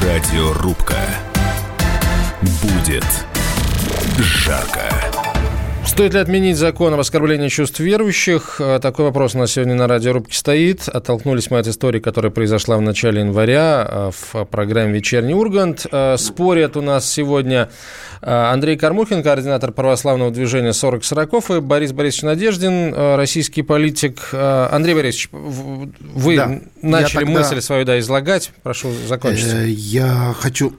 Радиорубка. 0.00 1.00
Будет 2.62 3.06
жарко. 4.18 5.19
Стоит 5.90 6.14
ли 6.14 6.20
отменить 6.20 6.56
закон 6.56 6.94
об 6.94 7.00
оскорблении 7.00 7.48
чувств 7.48 7.80
верующих? 7.80 8.60
Э, 8.60 8.78
такой 8.80 9.06
вопрос 9.06 9.34
у 9.34 9.38
нас 9.38 9.50
сегодня 9.50 9.74
на 9.74 9.88
радиорубке 9.88 10.36
стоит. 10.36 10.88
Оттолкнулись 10.88 11.50
мы 11.50 11.58
от 11.58 11.66
истории, 11.66 11.98
которая 11.98 12.30
произошла 12.30 12.76
в 12.76 12.80
начале 12.80 13.22
января 13.22 13.88
э, 13.90 14.10
в 14.12 14.44
программе 14.44 14.92
«Вечерний 14.92 15.34
Ургант». 15.34 15.86
Э, 15.90 16.16
спорят 16.16 16.76
у 16.76 16.80
нас 16.80 17.10
сегодня 17.10 17.70
Андрей 18.22 18.76
Кормухин, 18.76 19.22
координатор 19.22 19.72
православного 19.72 20.30
движения 20.30 20.72
40 20.72 21.04
40 21.04 21.50
и 21.50 21.60
Борис 21.60 21.92
Борисович 21.92 22.22
Надеждин, 22.22 22.94
российский 23.16 23.62
политик. 23.62 24.28
Андрей 24.32 24.94
Борисович, 24.94 25.30
вы 25.32 26.36
да, 26.36 26.60
начали 26.82 27.24
тогда... 27.24 27.40
мысль 27.40 27.60
свою 27.62 27.86
да, 27.86 27.98
излагать. 27.98 28.52
Прошу 28.62 28.92
закончить. 29.08 29.46
Я 29.66 30.34
хочу 30.38 30.74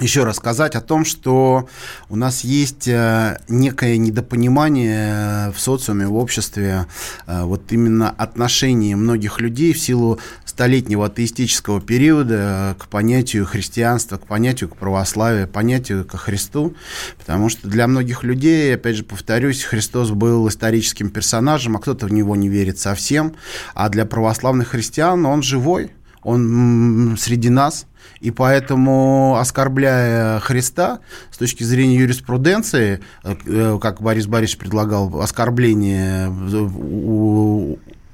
еще 0.00 0.24
раз 0.24 0.36
сказать 0.36 0.74
о 0.74 0.80
том, 0.80 1.04
что 1.04 1.68
у 2.08 2.16
нас 2.16 2.44
есть 2.44 2.88
э, 2.88 3.38
некое 3.48 3.98
недопонимание 3.98 5.52
в 5.52 5.60
социуме, 5.60 6.06
в 6.06 6.16
обществе, 6.16 6.86
э, 7.26 7.42
вот 7.42 7.70
именно 7.72 8.08
отношения 8.10 8.96
многих 8.96 9.40
людей 9.40 9.72
в 9.72 9.78
силу 9.78 10.18
столетнего 10.46 11.06
атеистического 11.06 11.80
периода 11.80 12.74
к 12.78 12.86
понятию 12.88 13.44
христианства, 13.46 14.16
к 14.16 14.26
понятию 14.26 14.70
к 14.70 14.76
православию, 14.76 15.46
понятию 15.46 16.04
ко 16.04 16.16
Христу, 16.16 16.74
потому 17.18 17.48
что 17.48 17.68
для 17.68 17.86
многих 17.86 18.22
людей, 18.22 18.74
опять 18.74 18.96
же 18.96 19.04
повторюсь, 19.04 19.62
Христос 19.62 20.10
был 20.10 20.48
историческим 20.48 21.10
персонажем, 21.10 21.76
а 21.76 21.80
кто-то 21.80 22.06
в 22.06 22.12
него 22.12 22.34
не 22.34 22.48
верит 22.48 22.78
совсем, 22.78 23.34
а 23.74 23.88
для 23.88 24.06
православных 24.06 24.68
христиан 24.68 25.24
он 25.26 25.42
живой, 25.42 25.90
он 26.22 27.16
среди 27.18 27.48
нас, 27.48 27.86
и 28.20 28.30
поэтому, 28.30 29.36
оскорбляя 29.38 30.38
Христа, 30.40 31.00
с 31.30 31.38
точки 31.38 31.64
зрения 31.64 31.96
юриспруденции, 31.96 33.00
э, 33.24 33.78
как 33.80 34.00
Борис 34.00 34.26
Борисович 34.26 34.58
предлагал, 34.58 35.20
оскорбление 35.20 36.28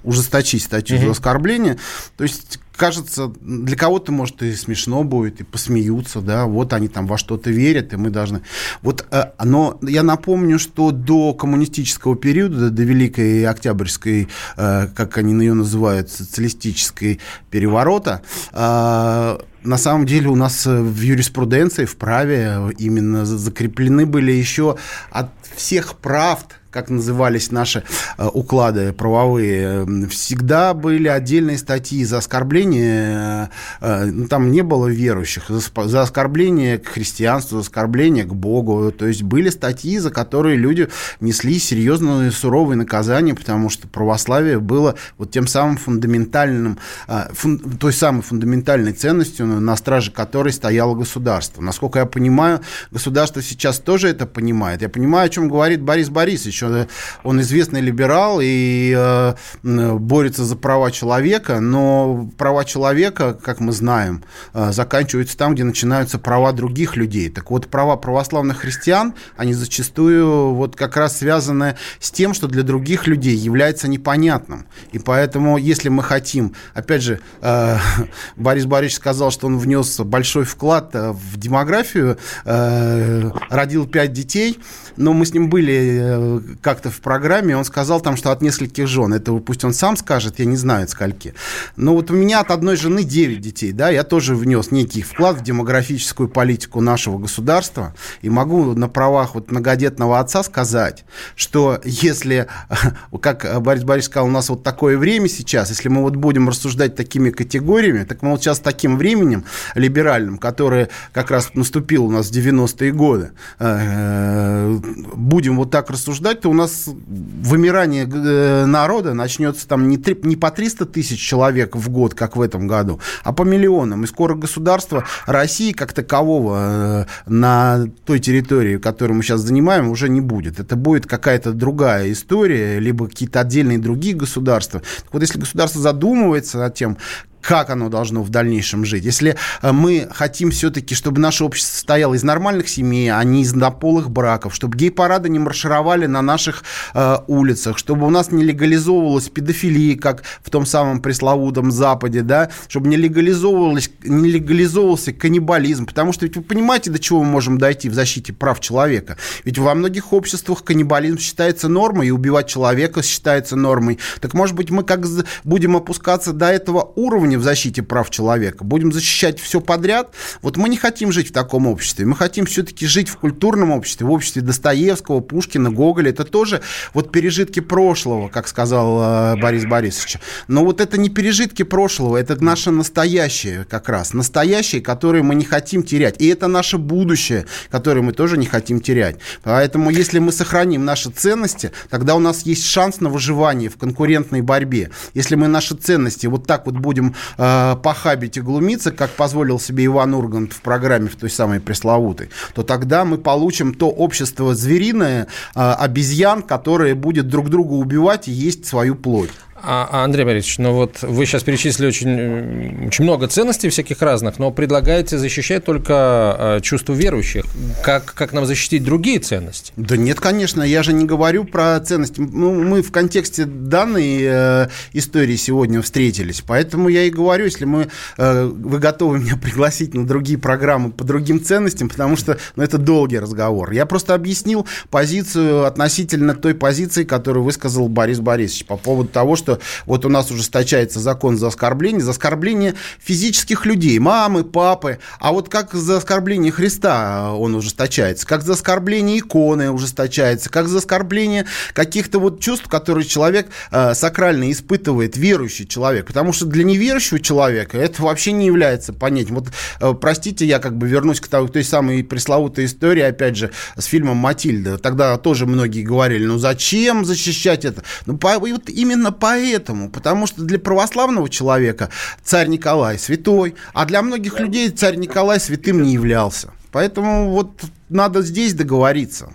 ужесточить 0.09 0.63
статью 0.63 0.97
угу. 0.97 1.05
за 1.05 1.11
оскорбление. 1.13 1.77
То 2.17 2.25
есть 2.25 2.59
кажется, 2.79 3.31
для 3.41 3.77
кого-то, 3.77 4.11
может, 4.11 4.43
и 4.43 4.55
смешно 4.55 5.05
будет, 5.05 5.41
и 5.41 5.45
посмеются, 5.45 6.21
да, 6.21 6.47
вот 6.47 6.73
они 6.73 6.89
там 6.89 7.07
во 7.07 7.19
что-то 7.19 7.51
верят, 7.51 7.93
и 7.93 7.97
мы 7.97 8.09
должны... 8.09 8.41
Вот, 8.83 9.05
э, 9.11 9.33
но 9.45 9.79
я 9.83 10.03
напомню, 10.03 10.59
что 10.59 10.93
до 10.93 11.35
коммунистического 11.35 12.17
периода, 12.17 12.71
до 12.71 12.83
Великой 12.85 13.45
Октябрьской, 13.45 14.29
э, 14.57 14.87
как 14.95 15.19
они 15.19 15.35
ее 15.45 15.55
называют, 15.55 16.11
социалистической 16.11 17.21
переворота, 17.51 18.23
э, 18.53 19.39
на 19.65 19.77
самом 19.77 20.07
деле 20.07 20.29
у 20.29 20.37
нас 20.37 20.65
в 20.65 21.01
юриспруденции, 21.01 21.85
в 21.85 21.97
праве 21.97 22.73
именно 22.79 23.27
закреплены 23.27 24.07
были 24.07 24.31
еще 24.31 24.77
от 25.11 25.31
всех 25.57 25.97
правд, 25.97 26.58
как 26.71 26.91
назывались 26.91 27.51
наши 27.51 27.83
э, 28.19 28.27
уклады 28.27 28.93
правовые, 28.93 29.87
всегда 30.09 30.75
были 30.75 31.09
отдельные 31.09 31.59
статьи 31.59 32.05
за 32.05 32.19
оскорбление, 32.19 33.51
э, 33.81 34.05
ну, 34.05 34.29
там 34.29 34.51
не 34.51 34.63
было 34.63 34.87
верующих, 34.87 35.49
за, 35.49 36.03
оскорбление 36.03 36.79
к 36.79 36.89
христианству, 36.89 37.59
за 37.59 37.63
оскорбление 37.63 38.25
к 38.25 38.35
Богу, 38.35 38.93
то 38.93 39.07
есть 39.07 39.23
были 39.23 39.49
статьи, 39.49 39.99
за 39.99 40.11
которые 40.11 40.57
люди 40.57 40.89
несли 41.21 41.59
серьезные 41.59 42.31
суровые 42.31 42.77
наказания, 42.77 43.35
потому 43.35 43.71
что 43.71 43.89
православие 43.89 44.61
было 44.61 44.95
вот 45.17 45.31
тем 45.31 45.47
самым 45.47 45.79
фундаментальным, 45.79 46.79
э, 47.09 47.29
фун, 47.33 47.59
той 47.59 47.93
самой 47.93 48.23
фундаментальной 48.23 48.93
ценностью, 48.93 49.47
на 49.47 49.77
страже 49.77 50.11
которой 50.11 50.53
стояло 50.53 50.95
государство. 50.95 51.63
Насколько 51.63 52.01
я 52.01 52.07
понимаю, 52.07 52.61
государство 52.91 53.43
сейчас 53.43 53.79
тоже 53.79 54.09
это 54.09 54.27
понимает. 54.27 54.83
Я 54.83 54.89
понимаю, 54.89 55.27
о 55.27 55.29
чем 55.29 55.49
говорит 55.49 55.81
Борис 55.81 56.11
Борисович, 56.11 56.58
еще 56.59 56.89
он 57.23 57.41
известный 57.41 57.81
либерал 57.81 58.41
и 58.43 58.95
э, 58.97 59.35
борется 59.63 60.45
за 60.45 60.57
права 60.57 60.91
человека, 60.91 61.61
но 61.61 62.29
права 62.37 62.65
человека, 62.65 63.35
как 63.35 63.61
мы 63.61 63.73
знаем, 63.73 64.25
э, 64.55 64.73
заканчиваются 64.73 65.37
там, 65.37 65.55
где 65.55 65.65
начинаются 65.65 66.19
права 66.19 66.53
других 66.53 66.97
людей. 66.97 67.29
Так 67.29 67.51
вот, 67.51 67.69
права 67.69 67.97
православных 67.97 68.59
христиан, 68.59 69.15
они 69.37 69.55
зачастую 69.55 70.55
вот 70.55 70.77
как 70.77 70.97
раз 70.97 71.19
связаны 71.19 71.77
с 72.01 72.11
тем, 72.11 72.35
что 72.35 72.47
для 72.47 72.63
других 72.63 73.07
людей 73.07 73.37
является 73.37 73.89
непонятным. 73.89 74.67
И 74.93 74.99
поэтому, 74.99 75.59
если 75.59 75.89
мы 75.89 76.03
хотим, 76.03 76.55
опять 76.75 77.03
же, 77.03 77.21
э, 77.41 77.77
Борис 78.37 78.67
Борисович 78.67 78.97
сказал, 78.97 79.31
что 79.31 79.47
он 79.47 79.59
внес 79.59 79.99
большой 80.01 80.45
вклад 80.45 80.91
в 80.95 81.37
демографию, 81.37 82.19
родил 82.45 83.87
пять 83.87 84.13
детей, 84.13 84.59
но 84.99 85.13
мы 85.13 85.25
с 85.25 85.33
ним 85.33 85.49
были 85.49 86.43
как-то 86.61 86.91
в 86.91 87.01
программе, 87.01 87.57
он 87.57 87.65
сказал 87.65 88.01
там, 88.01 88.17
что 88.17 88.33
от 88.33 88.43
нескольких 88.43 88.87
жен. 88.87 89.15
Это 89.15 89.33
пусть 89.35 89.65
он 89.65 89.73
сам 89.73 89.97
скажет, 89.97 90.39
я 90.39 90.45
не 90.45 90.57
знаю, 90.57 90.85
от 90.85 90.91
скольки. 90.91 91.35
Но 91.77 91.95
вот 91.95 92.11
у 92.11 92.15
меня 92.15 92.41
от 92.41 92.51
одной 92.51 92.77
жены 92.77 93.05
9 93.05 93.41
детей, 93.41 93.73
да, 93.73 93.91
я 93.91 94.03
тоже 94.03 94.35
внес 94.35 94.71
некий 94.71 95.03
вклад 95.03 95.39
в 95.39 95.43
демографическую 95.43 96.29
политику 96.29 96.81
нашего 96.81 97.19
государства. 97.19 97.95
И 98.23 98.29
могу 98.29 98.75
на 98.75 98.89
правах 98.89 99.35
вот 99.35 99.51
многодетного 99.51 100.19
отца 100.19 100.43
сказать, 100.43 101.05
что 101.37 101.81
если, 101.85 102.49
как 103.21 103.63
Борис 103.63 103.85
Борисович 103.85 104.11
сказал, 104.11 104.29
у 104.29 104.33
нас 104.33 104.49
вот 104.49 104.63
такое 104.63 104.99
время 104.99 105.29
сейчас, 105.29 105.71
если 105.71 105.89
мы 105.89 106.03
вот 106.03 106.17
будем 106.17 106.49
рассуждать 106.49 106.97
такими 106.97 107.31
категориями, 107.31 108.05
так 108.05 108.23
мы 108.23 108.31
вот 108.31 108.43
сейчас 108.43 108.59
таким 108.59 108.97
временем 108.97 109.45
либеральным, 109.75 110.39
которое 110.39 110.89
как 111.13 111.31
раз 111.31 111.51
наступило 111.55 112.05
у 112.05 112.11
нас 112.11 112.29
в 112.29 112.33
90-е 112.33 112.93
годы, 112.93 113.31
э, 113.59 114.79
будем 114.97 115.57
вот 115.57 115.71
так 115.71 115.91
рассуждать, 115.91 116.41
то 116.41 116.51
у 116.51 116.55
нас 116.55 116.87
вымирание 116.87 118.09
э, 118.11 118.67
народа 118.67 119.15
начнется 119.15 119.67
там 119.67 119.89
не, 119.89 119.97
3, 119.97 120.21
не 120.23 120.37
по 120.37 120.51
300 120.51 120.87
тысяч 120.87 121.21
человек 121.21 121.77
в 121.77 121.89
год, 121.91 122.15
как 122.15 122.37
в 122.37 122.41
этом 122.41 122.67
году, 122.67 123.01
а 123.25 123.33
по 123.33 123.43
миллионам. 123.43 124.05
И 124.05 124.07
скоро 124.07 124.35
государство 124.35 125.05
России 125.27 125.73
как 125.73 125.93
такового 125.93 126.59
э, 126.61 127.31
на 127.31 127.87
той 128.05 128.19
территории, 128.19 128.79
которую 128.79 129.17
мы 129.17 129.23
сейчас 129.23 129.41
занимаем, 129.41 129.89
уже 129.89 130.09
не 130.09 130.21
будет. 130.21 130.61
Это 130.61 130.77
будет 130.77 131.07
какая-то 131.07 131.53
другая 131.53 132.13
история, 132.13 132.79
либо 132.79 133.09
какие-то 133.09 133.41
отдельные 133.41 133.79
другие 133.79 134.15
государства. 134.15 134.81
Так 134.81 135.13
вот, 135.13 135.23
если 135.23 135.39
государство 135.39 135.81
задумывается 135.81 136.59
над 136.59 136.75
тем, 136.75 136.99
как 137.41 137.71
оно 137.71 137.89
должно 137.89 138.23
в 138.23 138.29
дальнейшем 138.31 138.85
жить. 138.85 139.05
Если 139.05 139.37
э, 139.63 139.73
мы 139.73 140.09
хотим 140.11 140.51
все-таки, 140.51 140.95
чтобы 140.95 141.21
наше 141.21 141.45
общество 141.45 141.73
состояло 141.75 142.15
из 142.15 142.23
нормальных 142.23 142.69
семей, 142.69 143.11
а 143.11 143.23
не 143.25 143.43
из 143.43 143.53
однополых 143.53 144.11
браков, 144.11 144.55
чтобы 144.55 144.77
гей-парады 144.77 145.29
не 145.29 145.39
маршировали 145.39 146.07
на 146.07 146.23
наших 146.23 146.65
э, 146.95 147.17
улицах, 147.27 147.79
чтобы 147.79 148.07
у 148.07 148.11
нас 148.11 148.31
не 148.33 148.45
легализовывалась 148.45 149.29
педофилия, 149.29 149.97
как 149.97 150.23
в 150.43 150.51
том 150.51 150.67
самом 150.67 151.01
пресловутом 151.01 151.71
Западе, 151.71 152.23
да, 152.23 152.51
чтобы 152.69 152.89
не, 152.89 152.97
легализовывалась, 152.97 153.91
не 154.03 154.31
легализовывался 154.31 155.13
каннибализм, 155.13 155.87
потому 155.87 156.13
что 156.13 156.27
ведь 156.27 156.37
вы 156.37 156.43
понимаете, 156.43 156.91
до 156.91 156.99
чего 156.99 157.23
мы 157.23 157.31
можем 157.31 157.59
дойти 157.59 157.89
в 157.89 157.95
защите 157.95 158.33
прав 158.33 158.61
человека. 158.61 159.17
Ведь 159.45 159.59
во 159.59 159.75
многих 159.75 160.13
обществах 160.13 160.65
каннибализм 160.65 161.19
считается 161.19 161.69
нормой, 161.69 162.09
и 162.09 162.11
убивать 162.11 162.49
человека 162.49 163.03
считается 163.03 163.57
нормой. 163.57 163.99
Так 164.21 164.35
может 164.35 164.57
быть 164.57 164.71
мы 164.71 164.83
как 164.83 165.05
будем 165.45 165.77
опускаться 165.77 166.33
до 166.33 166.47
этого 166.47 166.93
уровня, 166.97 167.28
уровне 167.29 167.39
в 167.39 167.43
защите 167.43 167.83
прав 167.83 168.11
человека, 168.11 168.65
будем 168.65 168.93
защищать 168.93 169.39
все 169.39 169.61
подряд. 169.61 170.15
Вот 170.43 170.57
мы 170.57 170.69
не 170.69 170.77
хотим 170.77 171.13
жить 171.13 171.29
в 171.29 171.33
таком 171.33 171.67
обществе. 171.67 172.07
Мы 172.07 172.17
хотим 172.17 172.47
все-таки 172.47 172.87
жить 172.87 173.09
в 173.09 173.17
культурном 173.17 173.71
обществе, 173.71 174.07
в 174.07 174.11
обществе 174.11 174.43
Достоевского, 174.43 175.21
Пушкина, 175.21 175.71
Гоголя. 175.71 176.11
Это 176.11 176.25
тоже 176.25 176.63
вот 176.95 177.13
пережитки 177.13 177.61
прошлого, 177.61 178.29
как 178.29 178.49
сказал 178.49 179.35
э, 179.35 179.37
Борис 179.41 179.67
Борисович. 179.67 180.19
Но 180.49 180.65
вот 180.65 180.81
это 180.81 180.99
не 180.99 181.11
пережитки 181.11 181.65
прошлого, 181.65 182.17
это 182.17 182.43
наше 182.43 182.71
настоящее 182.71 183.67
как 183.69 183.89
раз. 183.89 184.15
Настоящее, 184.15 184.81
которое 184.81 185.23
мы 185.23 185.35
не 185.35 185.45
хотим 185.45 185.83
терять. 185.83 186.17
И 186.21 186.27
это 186.29 186.49
наше 186.49 186.79
будущее, 186.79 187.45
которое 187.71 188.03
мы 188.03 188.13
тоже 188.13 188.39
не 188.39 188.47
хотим 188.47 188.81
терять. 188.81 189.17
Поэтому 189.43 189.91
если 189.91 190.19
мы 190.19 190.33
сохраним 190.33 190.85
наши 190.85 191.11
ценности, 191.11 191.73
тогда 191.91 192.15
у 192.15 192.21
нас 192.21 192.47
есть 192.47 192.65
шанс 192.65 193.01
на 193.01 193.11
выживание 193.11 193.69
в 193.69 193.77
конкурентной 193.77 194.41
борьбе. 194.41 194.91
Если 195.15 195.35
мы 195.35 195.49
наши 195.49 195.75
ценности 195.75 196.27
вот 196.27 196.47
так 196.47 196.67
вот 196.67 196.77
будем 196.79 197.15
э, 197.37 197.77
похабить 197.83 198.37
и 198.37 198.41
глумиться, 198.41 198.91
как 198.91 199.11
позволил 199.11 199.61
себе 199.61 199.87
Иван 199.87 200.15
Ургант 200.15 200.53
в 200.53 200.61
программе 200.61 201.09
в 201.09 201.17
той 201.17 201.31
самой 201.31 201.61
пресловутой, 201.61 202.31
то 202.55 202.63
тогда 202.63 203.05
мы 203.05 203.19
получим 203.19 203.75
то 203.75 203.89
общество 203.89 204.55
звериное, 204.55 205.27
э, 205.55 205.61
обезьян, 205.61 206.43
которое 206.43 206.95
будет 206.95 207.29
друг 207.29 207.51
друга 207.51 207.73
убивать 207.73 208.29
и 208.29 208.33
есть 208.33 208.67
свою 208.67 208.95
плоть. 208.95 209.31
А, 209.63 209.89
а, 209.91 210.05
Андрей 210.05 210.25
Борисович, 210.25 210.59
ну 210.59 210.73
вот 210.73 211.03
вы 211.03 211.27
сейчас 211.27 211.43
перечислили 211.43 211.89
очень, 211.89 212.87
очень 212.87 213.05
много 213.05 213.27
ценностей 213.27 213.69
всяких 213.69 214.01
разных, 214.03 214.39
но 214.39 214.51
предлагаете 214.51 215.19
защищать 215.19 215.65
только 215.65 216.37
э, 216.39 216.61
чувство 216.63 216.93
верующих. 216.93 217.45
Как, 217.83 218.05
как 218.15 218.33
нам 218.33 218.47
защитить 218.47 218.85
другие 218.85 219.19
ценности? 219.19 219.73
Да 219.77 219.97
нет, 219.97 220.21
конечно, 220.21 220.63
я 220.63 220.83
же 220.83 220.93
не 220.93 221.05
говорю 221.05 221.45
про 221.45 221.79
ценности. 221.81 222.21
Ну, 222.21 222.55
мы 222.55 222.83
в 222.83 222.93
контексте 222.93 223.47
данной 223.47 224.21
э, 224.23 224.69
истории 224.93 225.37
сегодня 225.37 225.83
встретились, 225.83 226.43
поэтому 226.47 226.89
я 226.89 227.05
и 227.05 227.11
говорю, 227.11 227.45
если 227.45 227.65
мы, 227.65 227.89
э, 228.17 228.45
вы 228.45 228.79
готовы 228.79 229.19
меня 229.19 229.37
пригласить 229.37 229.95
на 229.95 230.07
другие 230.07 230.39
программы 230.39 230.91
по 230.91 231.05
другим 231.05 231.43
ценностям, 231.43 231.89
потому 231.89 232.17
что 232.17 232.39
ну, 232.57 232.63
это 232.63 232.79
долгий 232.79 233.19
разговор. 233.19 233.73
Я 233.73 233.87
просто 233.87 234.15
объяснил 234.15 234.67
позицию 234.91 235.65
относительно 235.65 236.35
той 236.35 236.55
позиции, 236.55 237.05
которую 237.05 237.45
высказал 237.45 237.89
Борис 237.89 238.21
Борисович 238.21 238.67
по 238.67 238.77
поводу 238.77 239.09
того, 239.09 239.37
что 239.37 239.48
что 239.49 239.61
вот 239.87 240.05
у 240.05 240.09
нас 240.11 240.31
ужесточается 240.31 241.01
закон 241.01 241.39
за 241.39 241.47
оскорбление, 241.47 242.03
за 242.03 242.11
оскорбление 242.11 242.75
физических 243.03 243.65
людей, 243.65 243.99
мамы, 243.99 244.45
папы, 244.45 244.99
а 245.19 245.33
вот 245.33 245.49
как 245.49 245.73
за 245.73 245.97
оскорбление 245.97 246.53
Христа 246.53 247.33
он 247.33 247.55
ужесточается, 247.55 248.27
как 248.27 248.43
за 248.43 248.53
оскорбление 248.53 249.21
иконы 249.21 249.71
ужесточается, 249.71 250.51
как 250.51 250.69
за 250.69 250.79
оскорбление 250.79 251.47
каких-то 251.73 252.19
вот 252.19 252.41
чувств, 252.41 252.69
которые 252.69 253.07
человек 253.07 253.49
э, 253.71 253.95
сакрально 253.95 254.53
испытывает, 254.53 255.17
верующий 255.17 255.67
человек, 255.67 256.07
потому 256.07 256.33
что 256.35 256.45
для 256.45 256.65
неверующего 256.65 257.19
человека 257.19 257.79
это 257.79 258.03
вообще 258.03 258.33
не 258.33 258.47
является 258.47 258.93
понятием. 258.93 259.37
Вот, 259.37 259.49
э, 259.81 259.95
простите, 259.99 260.45
я 260.45 260.59
как 260.59 260.77
бы 260.77 260.89
вернусь 260.89 261.21
к 261.21 261.29
той, 261.29 261.49
той 261.49 261.65
самой 261.65 262.05
пресловутой 262.05 262.67
истории, 262.67 263.03
опять 263.03 263.37
же, 263.37 263.51
с 263.77 263.87
фильмом 263.87 264.19
«Матильда». 264.19 264.77
Тогда 264.77 265.17
тоже 265.17 265.47
многие 265.47 265.83
говорили, 265.83 266.27
ну 266.27 266.37
зачем 266.39 267.07
защищать 267.07 267.65
это? 267.65 267.83
Ну, 268.05 268.19
по, 268.19 268.39
вот 268.39 268.69
именно 268.69 269.13
поэтому, 269.39 269.89
потому 269.91 270.27
что 270.27 270.43
для 270.43 270.59
православного 270.59 271.29
человека 271.29 271.91
царь 272.23 272.49
Николай 272.49 272.99
святой, 272.99 273.55
а 273.73 273.85
для 273.85 274.03
многих 274.03 274.41
людей 274.41 274.69
царь 274.71 274.97
Николай 274.97 275.39
святым 275.39 275.83
не 275.83 275.93
являлся. 275.93 276.51
Поэтому 276.73 277.31
вот 277.31 277.51
надо 277.89 278.23
здесь 278.23 278.55
договориться. 278.55 279.33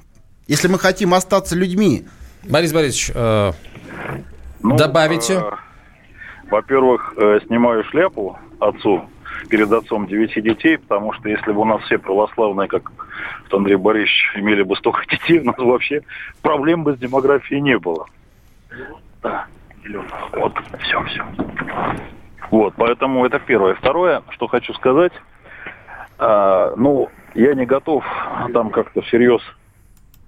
Если 0.47 0.67
мы 0.67 0.77
хотим 0.77 1.13
остаться 1.13 1.55
людьми. 1.55 2.05
Борис 2.43 2.73
Борисович, 2.73 3.11
э, 3.15 3.51
ну, 4.61 4.75
добавите? 4.75 5.35
Э, 5.35 5.51
во-первых, 6.51 7.13
э, 7.17 7.39
снимаю 7.47 7.83
шляпу 7.85 8.37
отцу 8.59 9.03
перед 9.49 9.71
отцом 9.71 10.07
девяти 10.07 10.41
детей, 10.41 10.77
потому 10.77 11.13
что 11.13 11.29
если 11.29 11.51
бы 11.53 11.61
у 11.61 11.65
нас 11.65 11.81
все 11.83 11.97
православные, 11.97 12.67
как 12.67 12.91
Андрей 13.51 13.77
Борисович, 13.77 14.33
имели 14.35 14.63
бы 14.63 14.75
столько 14.75 15.05
детей, 15.09 15.39
у 15.39 15.45
нас 15.45 15.57
вообще 15.57 16.01
проблем 16.41 16.83
бы 16.83 16.93
с 16.93 16.97
демографией 16.97 17.61
не 17.61 17.77
было. 17.77 18.05
Да, 19.21 19.47
вот, 20.34 20.54
все, 20.80 21.04
все. 21.04 21.26
Вот, 22.52 22.74
поэтому 22.78 23.26
это 23.26 23.39
первое. 23.39 23.76
Второе, 23.76 24.22
что 24.30 24.48
хочу 24.48 24.74
сказать, 24.74 25.13
а, 26.19 26.74
ну, 26.76 27.10
я 27.34 27.54
не 27.54 27.65
готов 27.65 28.06
там 28.54 28.69
как-то 28.69 29.02
всерьез 29.02 29.41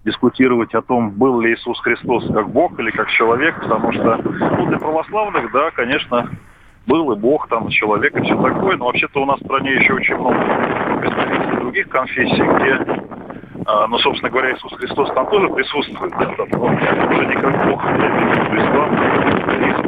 дискутировать 0.05 0.73
о 0.75 0.81
том, 0.81 1.11
был 1.11 1.41
ли 1.41 1.53
Иисус 1.53 1.79
Христос 1.81 2.25
как 2.31 2.49
Бог 2.49 2.79
или 2.79 2.91
как 2.91 3.09
человек, 3.09 3.59
потому 3.59 3.91
что 3.91 4.17
ну, 4.17 4.67
для 4.67 4.77
православных, 4.77 5.51
да, 5.51 5.71
конечно, 5.71 6.29
был 6.85 7.11
и 7.11 7.15
Бог, 7.15 7.47
там, 7.47 7.69
человек 7.69 8.15
и 8.15 8.21
все 8.21 8.39
такое, 8.41 8.77
но 8.77 8.85
вообще-то 8.85 9.21
у 9.21 9.25
нас 9.25 9.39
в 9.39 9.45
стране 9.45 9.73
еще 9.73 9.93
очень 9.93 10.15
много 10.15 10.37
представителей 11.01 11.57
других 11.59 11.89
конфессий, 11.89 12.43
где, 12.43 13.03
а, 13.65 13.87
ну, 13.87 13.97
собственно 13.99 14.29
говоря, 14.29 14.53
Иисус 14.53 14.73
Христос 14.73 15.11
там 15.13 15.27
тоже 15.27 15.49
присутствует, 15.49 16.11
да, 16.19 16.25
там, 16.35 16.47
но 16.51 16.65
уже 16.65 17.25
не 17.25 17.35
как 17.35 17.67
Бог, 17.67 17.83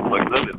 так 0.10 0.30
далее. 0.30 0.54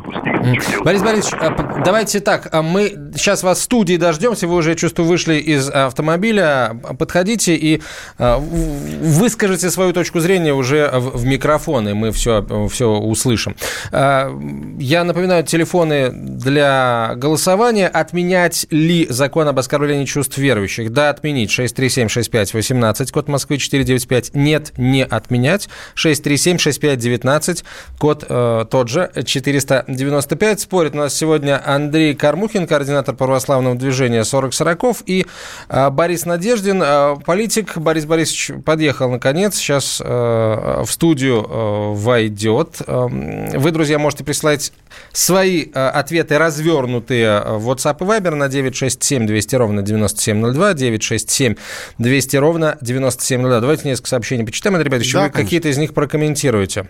Борис 0.85 1.03
Борисович, 1.03 1.35
а, 1.41 1.83
давайте 1.85 2.21
так, 2.21 2.49
а 2.53 2.63
мы 2.63 3.13
сейчас 3.17 3.43
вас 3.43 3.59
в 3.59 3.63
студии 3.63 3.97
дождемся, 3.97 4.47
вы 4.47 4.57
уже, 4.57 4.71
я 4.71 4.77
чувствую, 4.77 5.09
вышли 5.09 5.35
из 5.35 5.69
автомобиля, 5.69 6.81
подходите 6.99 7.55
и 7.55 7.83
а, 8.19 8.39
выскажите 8.39 9.71
свою 9.71 9.93
точку 9.93 10.21
зрения 10.21 10.55
уже 10.55 10.91
в 10.93 11.25
микрофон, 11.25 11.89
и 11.89 11.93
мы 11.93 12.13
все, 12.13 12.47
все 12.71 12.89
услышим. 12.89 13.57
Я 13.93 15.05
напоминаю, 15.05 15.45
телефоны 15.45 16.11
для 16.13 17.13
голосования. 17.17 17.89
Отменять 17.89 18.67
ли 18.71 19.07
закон 19.09 19.49
об 19.49 19.59
оскорблении 19.59 20.05
чувств 20.05 20.39
верующих? 20.39 20.93
Да, 20.93 21.11
отменить. 21.11 21.51
6376518, 21.51 23.11
код 23.13 23.29
Москвы 23.29 23.59
495. 23.59 24.35
Нет, 24.35 24.73
не 24.77 25.05
отменять. 25.05 25.69
6376519, 25.97 27.65
код 27.99 28.25
э, 28.29 28.67
тот 28.71 28.89
же, 28.89 29.11
495. 29.41 30.61
Спорит 30.61 30.95
у 30.95 30.99
нас 30.99 31.15
сегодня 31.15 31.63
Андрей 31.65 32.15
Кармухин, 32.15 32.67
координатор 32.67 33.15
православного 33.15 33.75
движения 33.77 34.25
40 34.25 34.55
сороков, 34.55 35.03
и 35.07 35.27
а, 35.69 35.91
Борис 35.91 36.25
Надеждин, 36.25 36.83
а, 36.85 37.17
политик. 37.17 37.77
Борис 37.79 38.05
Борисович 38.05 38.53
подъехал 38.65 39.11
наконец, 39.11 39.57
сейчас 39.57 40.01
а, 40.05 40.85
в 40.85 40.91
студию 40.91 41.95
войдет. 41.95 42.81
Вы, 42.87 43.71
друзья, 43.71 43.99
можете 43.99 44.25
присылать 44.25 44.73
свои 45.13 45.67
ответы 45.73 46.39
развернутые 46.39 47.41
в 47.41 47.71
WhatsApp 47.71 47.97
и 48.01 48.05
Viber 48.05 48.35
на 48.35 48.49
967 48.49 49.27
200 49.27 49.57
ровно 49.57 49.83
9702, 49.83 50.75
967 50.75 51.55
200 51.99 52.37
ровно 52.37 52.79
9702. 52.81 53.61
Давайте 53.61 53.89
несколько 53.89 54.09
сообщений 54.09 54.45
почитаем, 54.45 54.75
Андрей 54.77 54.91
Борисович, 54.91 55.15
да, 55.15 55.23
вы 55.25 55.31
какие-то 55.31 55.69
из 55.69 55.79
них 55.79 55.95
прокомментируете. 55.95 56.89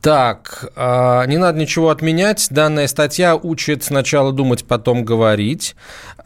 Так, 0.00 0.70
а, 0.76 1.26
не 1.26 1.38
надо 1.38 1.58
ничего 1.58 1.90
отменять. 1.90 2.46
Данная 2.50 2.86
статья 2.86 3.34
учит 3.34 3.82
сначала 3.82 4.32
думать, 4.32 4.64
потом 4.64 5.04
говорить. 5.04 5.74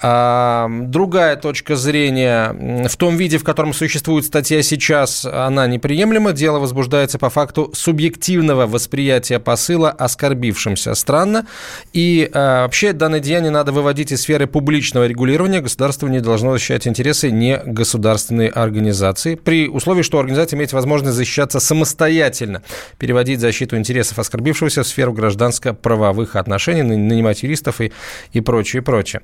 А, 0.03 0.69
другая 0.69 1.37
точка 1.37 1.77
зрения. 1.77 2.87
В 2.89 2.97
том 2.97 3.17
виде, 3.17 3.39
в 3.39 3.45
котором 3.45 3.73
существует 3.73 4.27
статья 4.27 4.63
сейчас, 4.63 5.25
она 5.25 5.67
неприемлема. 5.67 6.33
Дело 6.33 6.59
возбуждается 6.59 7.19
по 7.19 7.31
факту 7.31 7.71
субъективного 7.75 8.67
восприятия 8.67 9.39
посыла 9.39 9.91
оскорбившимся. 9.91 10.95
Странно. 10.95 11.47
И 11.95 12.29
а, 12.35 12.65
вообще 12.65 12.93
данное 12.93 13.21
деяние 13.21 13.51
надо 13.51 13.73
выводить 13.73 14.13
из 14.13 14.21
сферы 14.21 14.47
публичного 14.47 15.07
регулирования. 15.07 15.63
Государство 15.63 16.09
не 16.09 16.21
должно 16.21 16.53
защищать 16.53 16.87
интересы 16.87 17.31
не 17.31 17.59
государственной 17.65 18.49
организации. 18.49 19.37
При 19.37 19.69
условии, 19.69 20.03
что 20.03 20.19
организация 20.19 20.59
имеет 20.59 20.75
возможность 20.75 21.17
защищаться 21.17 21.59
самостоятельно. 21.59 22.63
Переводить 22.99 23.41
защиту 23.41 23.62
защиту 23.63 23.77
интересов 23.77 24.19
оскорбившегося 24.19 24.83
в 24.83 24.87
сферу 24.87 25.13
гражданско-правовых 25.13 26.37
отношений, 26.37 26.83
нанимать 26.83 27.43
юристов 27.45 27.81
и, 27.81 27.93
и 28.33 28.41
прочее, 28.41 28.83
и 28.83 28.85
прочее. 28.85 29.23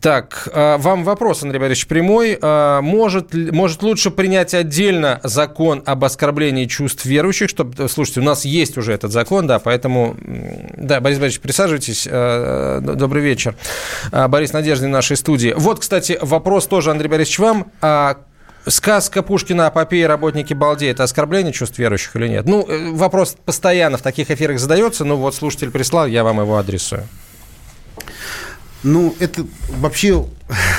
Так, 0.00 0.48
а, 0.52 0.76
вам 0.76 1.04
вопрос, 1.04 1.42
Андрей 1.42 1.58
Борисович, 1.58 1.86
прямой. 1.86 2.38
А, 2.40 2.82
может, 2.82 3.32
может 3.32 3.82
лучше 3.82 4.10
принять 4.10 4.52
отдельно 4.54 5.20
закон 5.22 5.82
об 5.86 6.04
оскорблении 6.04 6.66
чувств 6.66 7.06
верующих, 7.06 7.48
чтобы, 7.48 7.88
слушайте, 7.88 8.20
у 8.20 8.24
нас 8.24 8.44
есть 8.44 8.76
уже 8.76 8.92
этот 8.92 9.10
закон, 9.10 9.46
да, 9.46 9.58
поэтому, 9.58 10.16
да, 10.76 11.00
Борис 11.00 11.18
Борисович, 11.18 11.40
присаживайтесь. 11.40 12.06
А, 12.10 12.80
добрый 12.80 13.22
вечер. 13.22 13.54
Борис 14.12 14.52
Надеждин 14.52 14.88
в 14.88 14.92
нашей 14.92 15.16
студии. 15.16 15.54
Вот, 15.56 15.80
кстати, 15.80 16.18
вопрос 16.20 16.66
тоже, 16.66 16.90
Андрей 16.90 17.08
Борисович, 17.08 17.38
вам. 17.38 17.72
Сказка 18.66 19.22
Пушкина 19.22 19.66
о 19.66 19.70
попе 19.70 20.06
работники 20.06 20.54
балде– 20.54 20.88
это 20.90 21.02
оскорбление 21.02 21.52
чувств 21.52 21.78
верующих 21.78 22.14
или 22.16 22.28
нет? 22.28 22.46
Ну, 22.46 22.64
э, 22.68 22.92
вопрос 22.92 23.36
постоянно 23.44 23.98
в 23.98 24.02
таких 24.02 24.30
эфирах 24.30 24.60
задается, 24.60 25.04
но 25.04 25.16
вот 25.16 25.34
слушатель 25.34 25.70
прислал, 25.70 26.06
я 26.06 26.22
вам 26.22 26.40
его 26.40 26.56
адресую. 26.56 27.08
Ну, 28.84 29.14
это 29.20 29.46
вообще 29.68 30.24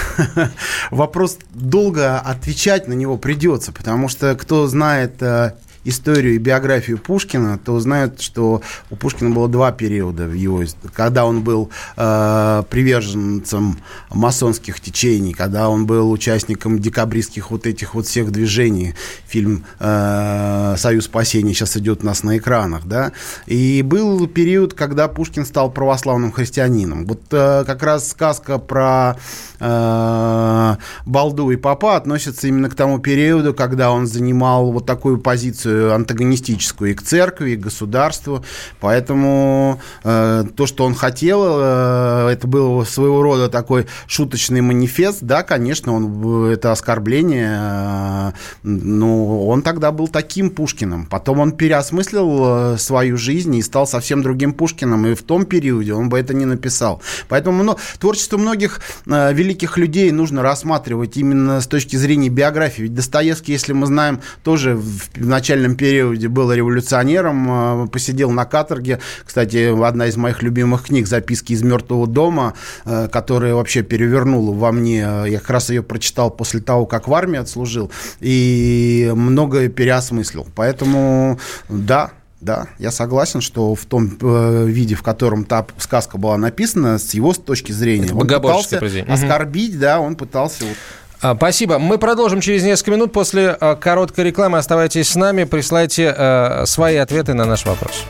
вопрос 0.92 1.38
долго 1.54 2.20
отвечать 2.20 2.88
на 2.88 2.94
него 2.94 3.18
придется, 3.18 3.72
потому 3.72 4.10
что 4.10 4.36
кто 4.36 4.68
знает 4.68 5.22
э, 5.22 5.54
историю 5.86 6.36
и 6.36 6.38
биографию 6.38 6.98
Пушкина, 6.98 7.58
то 7.58 7.80
знают, 7.80 8.22
что 8.22 8.62
у 8.90 8.96
Пушкина 8.96 9.32
было 9.32 9.48
два 9.48 9.72
периода 9.72 10.26
в 10.26 10.34
его, 10.34 10.64
когда 10.94 11.26
он 11.26 11.42
был 11.42 11.70
э, 11.98 12.64
приверженцем 12.70 13.78
масонских 14.10 14.80
течений, 14.80 15.34
когда 15.34 15.70
он 15.70 15.86
был 15.86 16.12
участником 16.12 16.80
декабристских 16.80 17.52
вот 17.52 17.66
этих 17.66 17.96
вот 17.96 18.08
всех 18.08 18.32
движений. 18.32 18.96
Фильм 19.28 19.66
э, 19.80 20.76
«Союз 20.78 21.06
спасения» 21.06 21.54
сейчас 21.54 21.78
идет 21.78 22.04
у 22.04 22.06
нас 22.06 22.24
на 22.24 22.38
экранах, 22.38 22.86
да. 22.86 23.12
И 23.46 23.82
был 23.82 24.28
период, 24.28 24.74
когда 24.74 25.08
Пушкин 25.08 25.46
стал 25.46 25.72
православным 25.72 26.32
христианином. 26.32 27.06
Вот 27.06 27.22
э, 27.32 27.64
как 27.66 27.84
раз 27.84 28.10
сказка 28.10 28.58
про 28.58 29.18
э, 29.60 30.76
Балду 31.06 31.52
и 31.52 31.56
Папа 31.56 31.98
относится 31.98 32.48
именно 32.48 32.70
к 32.70 32.76
тому 32.76 33.00
периоду, 33.00 33.54
когда 33.54 33.92
он 33.92 34.08
занимал 34.08 34.72
вот 34.72 34.86
такую 34.86 35.18
позицию 35.18 35.73
антагонистическую 35.94 36.92
и 36.92 36.94
к 36.94 37.02
церкви, 37.02 37.52
и 37.52 37.56
к 37.56 37.62
государству. 37.62 38.44
Поэтому 38.80 39.82
э, 40.04 40.46
то, 40.56 40.66
что 40.66 40.86
он 40.86 40.96
хотел, 40.96 41.44
э, 41.60 42.30
это 42.32 42.48
был 42.48 42.86
своего 42.86 43.22
рода 43.22 43.50
такой 43.50 43.88
шуточный 44.08 44.62
манифест. 44.62 45.20
Да, 45.22 45.44
конечно, 45.44 45.94
он, 45.94 46.48
это 46.48 46.72
оскорбление. 46.72 47.58
Э, 47.60 48.32
но 48.64 49.48
он 49.48 49.62
тогда 49.62 49.92
был 49.92 50.08
таким 50.08 50.50
Пушкиным. 50.50 51.06
Потом 51.06 51.40
он 51.40 51.52
переосмыслил 51.52 52.74
э, 52.74 52.78
свою 52.78 53.18
жизнь 53.18 53.56
и 53.56 53.62
стал 53.62 53.88
совсем 53.88 54.22
другим 54.22 54.54
Пушкиным. 54.54 55.08
И 55.08 55.16
в 55.16 55.24
том 55.24 55.46
периоде 55.46 55.94
он 55.94 56.10
бы 56.10 56.20
это 56.20 56.34
не 56.34 56.46
написал. 56.46 57.02
Поэтому 57.30 57.64
ну, 57.64 57.78
творчество 58.00 58.38
многих 58.38 58.82
э, 59.06 59.34
великих 59.34 59.78
людей 59.78 60.12
нужно 60.12 60.42
рассматривать 60.42 61.18
именно 61.18 61.62
с 61.62 61.68
точки 61.68 61.96
зрения 61.96 62.30
биографии. 62.30 62.84
Ведь 62.84 62.96
Достоевский, 62.96 63.52
если 63.54 63.74
мы 63.74 63.86
знаем, 63.86 64.22
тоже 64.44 64.76
в 64.76 65.10
начале 65.16 65.63
начальном 65.64 65.76
периоде 65.78 66.28
был 66.28 66.52
революционером, 66.52 67.86
э, 67.86 67.88
посидел 67.88 68.32
на 68.32 68.46
каторге. 68.46 69.00
Кстати, 69.26 69.72
одна 69.86 70.08
из 70.08 70.18
моих 70.18 70.44
любимых 70.44 70.84
книг 70.84 71.08
«Записки 71.08 71.54
из 71.54 71.64
мертвого 71.64 72.08
дома», 72.08 72.54
э, 72.86 73.08
которая 73.12 73.54
вообще 73.56 73.82
перевернула 73.84 74.54
во 74.54 74.72
мне. 74.72 75.00
Я 75.00 75.40
как 75.40 75.50
раз 75.50 75.70
ее 75.70 75.82
прочитал 75.84 76.32
после 76.32 76.60
того, 76.60 76.86
как 76.86 77.08
в 77.08 77.14
армии 77.14 77.40
отслужил, 77.40 77.92
и 78.20 79.12
многое 79.16 79.70
переосмыслил. 79.70 80.48
Поэтому, 80.56 81.40
да, 81.70 82.12
Да, 82.42 82.68
я 82.78 82.92
согласен, 82.92 83.40
что 83.40 83.74
в 83.74 83.86
том 83.86 84.18
э, 84.22 84.66
виде, 84.68 84.96
в 84.96 85.02
котором 85.02 85.46
та 85.46 85.66
сказка 85.78 86.18
была 86.18 86.38
написана, 86.38 86.98
с 87.00 87.14
его 87.14 87.34
точки 87.34 87.72
зрения, 87.72 88.08
Это 88.08 88.16
он 88.16 88.28
пытался 88.28 88.78
произведение. 88.80 89.14
оскорбить, 89.14 89.80
да, 89.80 90.02
он 90.02 90.16
пытался... 90.18 90.66
Вот, 90.66 90.76
Спасибо. 91.24 91.80
Мы 91.80 91.98
продолжим 91.98 92.42
через 92.42 92.64
несколько 92.64 92.92
минут 92.92 93.14
после 93.14 93.56
а, 93.58 93.76
короткой 93.76 94.26
рекламы. 94.26 94.58
Оставайтесь 94.58 95.10
с 95.10 95.16
нами, 95.16 95.46
присылайте 95.46 96.14
а, 96.16 96.66
свои 96.66 96.98
ответы 96.98 97.34
на 97.34 97.46
наш 97.46 97.66
вопрос. 97.66 98.04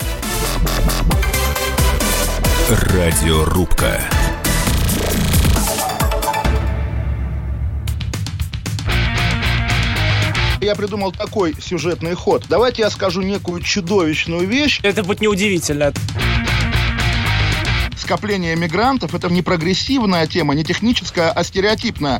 Радиорубка. 2.70 4.00
Я 10.60 10.74
придумал 10.74 11.12
такой 11.12 11.56
сюжетный 11.62 12.16
ход. 12.16 12.46
Давайте 12.50 12.82
я 12.82 12.90
скажу 12.90 13.22
некую 13.22 13.62
чудовищную 13.62 14.48
вещь. 14.48 14.80
Это 14.82 15.04
будет 15.04 15.22
неудивительно. 15.22 15.94
Скопление 17.96 18.56
мигрантов– 18.56 19.14
это 19.16 19.30
не 19.30 19.42
прогрессивная 19.42 20.26
тема, 20.26 20.56
не 20.56 20.64
техническая, 20.64 21.32
а 21.32 21.44
стереотипная. 21.44 22.20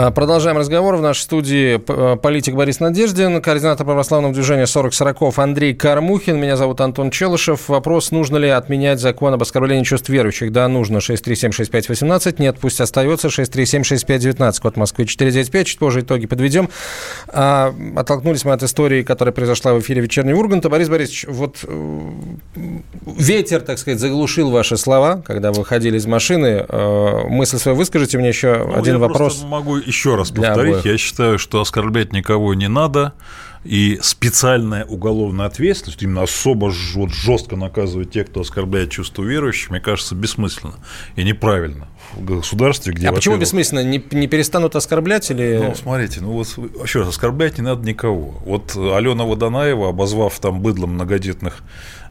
А, 0.00 0.12
Продолжаем 0.12 0.56
разговор. 0.56 0.94
В 0.94 1.02
нашей 1.02 1.22
студии 1.22 1.74
э, 1.74 2.16
политик 2.18 2.54
Борис 2.54 2.78
Надеждин, 2.78 3.42
координатор 3.42 3.84
православного 3.84 4.32
движения 4.32 4.68
40 4.68 4.94
40 4.94 5.36
Андрей 5.38 5.74
Кармухин. 5.74 6.38
Меня 6.38 6.56
зовут 6.56 6.80
Антон 6.80 7.10
Челышев. 7.10 7.68
Вопрос, 7.68 8.12
нужно 8.12 8.36
ли 8.36 8.48
отменять 8.48 9.00
закон 9.00 9.34
об 9.34 9.42
оскорблении 9.42 9.82
чувств 9.82 10.08
верующих? 10.08 10.52
Да, 10.52 10.68
нужно. 10.68 10.98
6376518. 10.98 12.36
Нет, 12.38 12.58
пусть 12.60 12.80
остается. 12.80 13.26
6376519. 13.26 14.60
Код 14.60 14.76
Москвы 14.76 15.04
495. 15.04 15.66
Чуть 15.66 15.78
позже 15.80 16.02
итоги 16.02 16.26
подведем. 16.26 16.68
А, 17.26 17.74
оттолкнулись 17.96 18.44
мы 18.44 18.52
от 18.52 18.62
истории, 18.62 19.02
которая 19.02 19.32
произошла 19.32 19.74
в 19.74 19.80
эфире 19.80 20.02
«Вечернего 20.02 20.38
Урганта». 20.38 20.68
Борис 20.68 20.88
Борисович, 20.88 21.26
вот 21.28 21.56
э, 21.64 22.10
ветер, 23.04 23.62
так 23.62 23.80
сказать, 23.80 23.98
заглушил 23.98 24.52
ваши 24.52 24.76
слова, 24.76 25.24
когда 25.26 25.50
вы 25.50 25.58
выходили 25.58 25.96
из 25.96 26.06
машины. 26.06 26.64
Э, 26.68 27.24
мысль 27.28 27.58
свою 27.58 27.76
выскажите 27.76 28.16
мне 28.16 28.28
еще 28.28 28.64
Ну, 28.64 28.78
один 28.78 28.98
вопрос. 29.00 29.42
могу 29.42 29.87
еще 29.88 30.14
раз 30.14 30.30
повторить. 30.30 30.84
Я 30.84 30.96
считаю, 30.98 31.38
что 31.38 31.60
оскорблять 31.60 32.12
никого 32.12 32.54
не 32.54 32.68
надо. 32.68 33.14
И 33.64 33.98
специальная 34.00 34.84
уголовная 34.84 35.46
ответственность, 35.46 36.00
именно 36.02 36.22
особо 36.22 36.72
вот 36.94 37.10
жестко 37.10 37.56
наказывать 37.56 38.12
тех, 38.12 38.28
кто 38.28 38.42
оскорбляет 38.42 38.90
чувство 38.92 39.24
верующих, 39.24 39.70
мне 39.70 39.80
кажется, 39.80 40.14
бессмысленно 40.14 40.74
и 41.16 41.24
неправильно 41.24 41.88
в 42.12 42.24
государстве, 42.24 42.92
где... 42.92 43.08
А 43.08 43.12
почему 43.12 43.36
бессмысленно? 43.36 43.82
Не, 43.82 44.02
не 44.12 44.28
перестанут 44.28 44.76
оскорблять 44.76 45.30
или... 45.32 45.58
Ну, 45.60 45.74
смотрите, 45.74 46.20
ну 46.20 46.30
вот 46.30 46.46
еще 46.84 47.00
раз, 47.00 47.08
оскорблять 47.08 47.58
не 47.58 47.64
надо 47.64 47.86
никого. 47.86 48.40
Вот 48.46 48.76
Алена 48.76 49.24
Водонаева, 49.24 49.88
обозвав 49.88 50.38
там 50.38 50.60
быдлом 50.60 50.94
многодетных, 50.94 51.62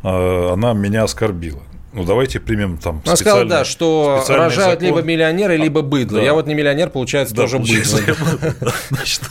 э, 0.04 0.54
она 0.54 0.74
меня 0.74 1.04
оскорбила. 1.04 1.62
Ну, 1.98 2.06
давайте 2.06 2.40
примем 2.40 2.78
там 2.78 3.02
Она 3.06 3.16
сказала, 3.16 3.46
да, 3.46 3.66
что 3.66 4.24
рожают 4.28 4.80
закон. 4.80 4.86
либо 4.86 5.02
миллионеры, 5.02 5.58
либо 5.58 5.82
быдло. 5.82 6.20
да. 6.20 6.24
Я 6.24 6.34
вот 6.34 6.48
не 6.48 6.54
миллионер, 6.54 6.90
получается, 6.90 7.34
Да, 7.36 7.42
тоже 7.44 7.58
получается, 7.58 7.98
быдло. 7.98 8.74
Значит, 8.90 9.22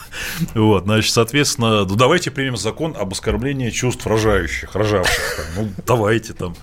вот, 0.55 0.85
значит, 0.85 1.13
соответственно, 1.13 1.85
ну, 1.85 1.95
давайте 1.95 2.31
примем 2.31 2.57
закон 2.57 2.95
об 2.99 3.13
оскорблении 3.13 3.71
чувств 3.71 4.07
рожающих, 4.07 4.75
рожавших. 4.75 5.37
там. 5.37 5.65
Ну, 5.65 5.71
давайте 5.87 6.33
там. 6.33 6.55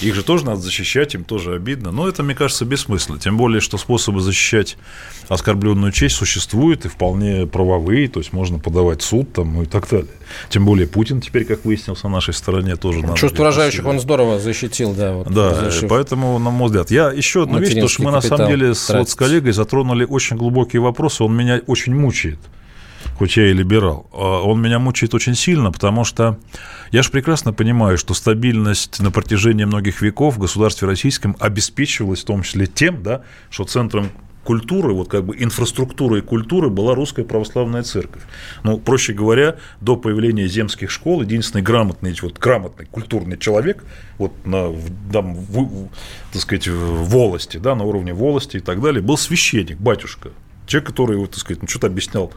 Их 0.00 0.14
же 0.14 0.22
тоже 0.22 0.44
надо 0.46 0.60
защищать, 0.60 1.14
им 1.14 1.24
тоже 1.24 1.54
обидно. 1.54 1.90
Но 1.90 2.08
это, 2.08 2.22
мне 2.22 2.34
кажется, 2.34 2.64
бессмысленно. 2.64 3.18
Тем 3.18 3.36
более, 3.36 3.60
что 3.60 3.78
способы 3.78 4.20
защищать 4.20 4.76
оскорбленную 5.28 5.92
честь 5.92 6.16
существуют 6.16 6.84
и 6.84 6.88
вполне 6.88 7.46
правовые, 7.46 8.08
то 8.08 8.20
есть 8.20 8.32
можно 8.32 8.58
подавать 8.58 9.02
суд 9.02 9.32
там, 9.32 9.54
ну 9.54 9.62
и 9.62 9.66
так 9.66 9.88
далее. 9.88 10.08
Тем 10.48 10.64
более 10.64 10.86
Путин 10.86 11.20
теперь, 11.20 11.44
как 11.44 11.64
выяснилось, 11.64 12.02
на 12.02 12.10
нашей 12.10 12.34
стороне 12.34 12.76
тоже 12.76 13.00
надо. 13.00 13.16
Чувство 13.16 13.44
рожающих 13.44 13.84
он 13.86 14.00
здорово 14.00 14.38
защитил, 14.38 14.94
да. 14.94 15.12
Вот, 15.12 15.28
Да, 15.28 15.47
разрешив. 15.50 15.88
поэтому, 15.88 16.38
на 16.38 16.50
мой 16.50 16.66
взгляд, 16.66 16.90
я 16.90 17.10
еще 17.10 17.42
одну 17.44 17.58
вещь, 17.58 17.70
потому 17.70 17.88
что 17.88 18.02
мы 18.02 18.10
на 18.10 18.20
самом 18.20 18.48
деле 18.48 18.74
с, 18.74 18.88
вот, 18.90 19.08
с 19.08 19.14
коллегой 19.14 19.52
затронули 19.52 20.04
очень 20.04 20.36
глубокий 20.36 20.78
вопрос, 20.78 21.20
и 21.20 21.22
он 21.22 21.36
меня 21.36 21.60
очень 21.66 21.94
мучает, 21.94 22.38
хоть 23.18 23.36
я 23.36 23.50
и 23.50 23.52
либерал. 23.52 24.08
А 24.12 24.42
Он 24.42 24.60
меня 24.60 24.78
мучает 24.78 25.14
очень 25.14 25.34
сильно, 25.34 25.72
потому 25.72 26.04
что 26.04 26.38
я 26.90 27.02
же 27.02 27.10
прекрасно 27.10 27.52
понимаю, 27.52 27.98
что 27.98 28.14
стабильность 28.14 29.00
на 29.00 29.10
протяжении 29.10 29.64
многих 29.64 30.00
веков 30.00 30.36
в 30.36 30.38
государстве 30.38 30.88
российском 30.88 31.36
обеспечивалась 31.38 32.22
в 32.22 32.24
том 32.24 32.42
числе 32.42 32.66
тем, 32.66 33.02
да, 33.02 33.22
что 33.50 33.64
центром 33.64 34.10
культуры, 34.48 34.94
вот 34.94 35.08
как 35.10 35.26
бы 35.26 35.36
инфраструктурой 35.38 36.22
культуры 36.22 36.70
была 36.70 36.94
русская 36.94 37.22
православная 37.22 37.82
церковь. 37.82 38.22
Ну, 38.64 38.78
проще 38.78 39.12
говоря, 39.12 39.56
до 39.82 39.94
появления 39.96 40.48
земских 40.48 40.90
школ 40.90 41.20
единственный 41.20 41.60
грамотный, 41.60 42.16
вот 42.22 42.38
грамотный 42.38 42.86
культурный 42.86 43.36
человек, 43.36 43.84
вот 44.16 44.32
на, 44.46 44.74
там, 45.12 45.34
в- 45.34 45.88
так 46.32 46.40
сказать, 46.40 46.66
в 46.66 47.04
волости, 47.10 47.58
да, 47.58 47.74
на 47.74 47.84
уровне 47.84 48.14
волости 48.14 48.56
и 48.56 48.60
так 48.60 48.80
далее, 48.80 49.02
был 49.02 49.18
священник, 49.18 49.76
батюшка. 49.76 50.30
Человек, 50.66 50.88
который, 50.88 51.18
вот, 51.18 51.32
так 51.32 51.40
сказать, 51.40 51.60
ну, 51.60 51.68
что-то 51.68 51.88
объяснял 51.88 52.32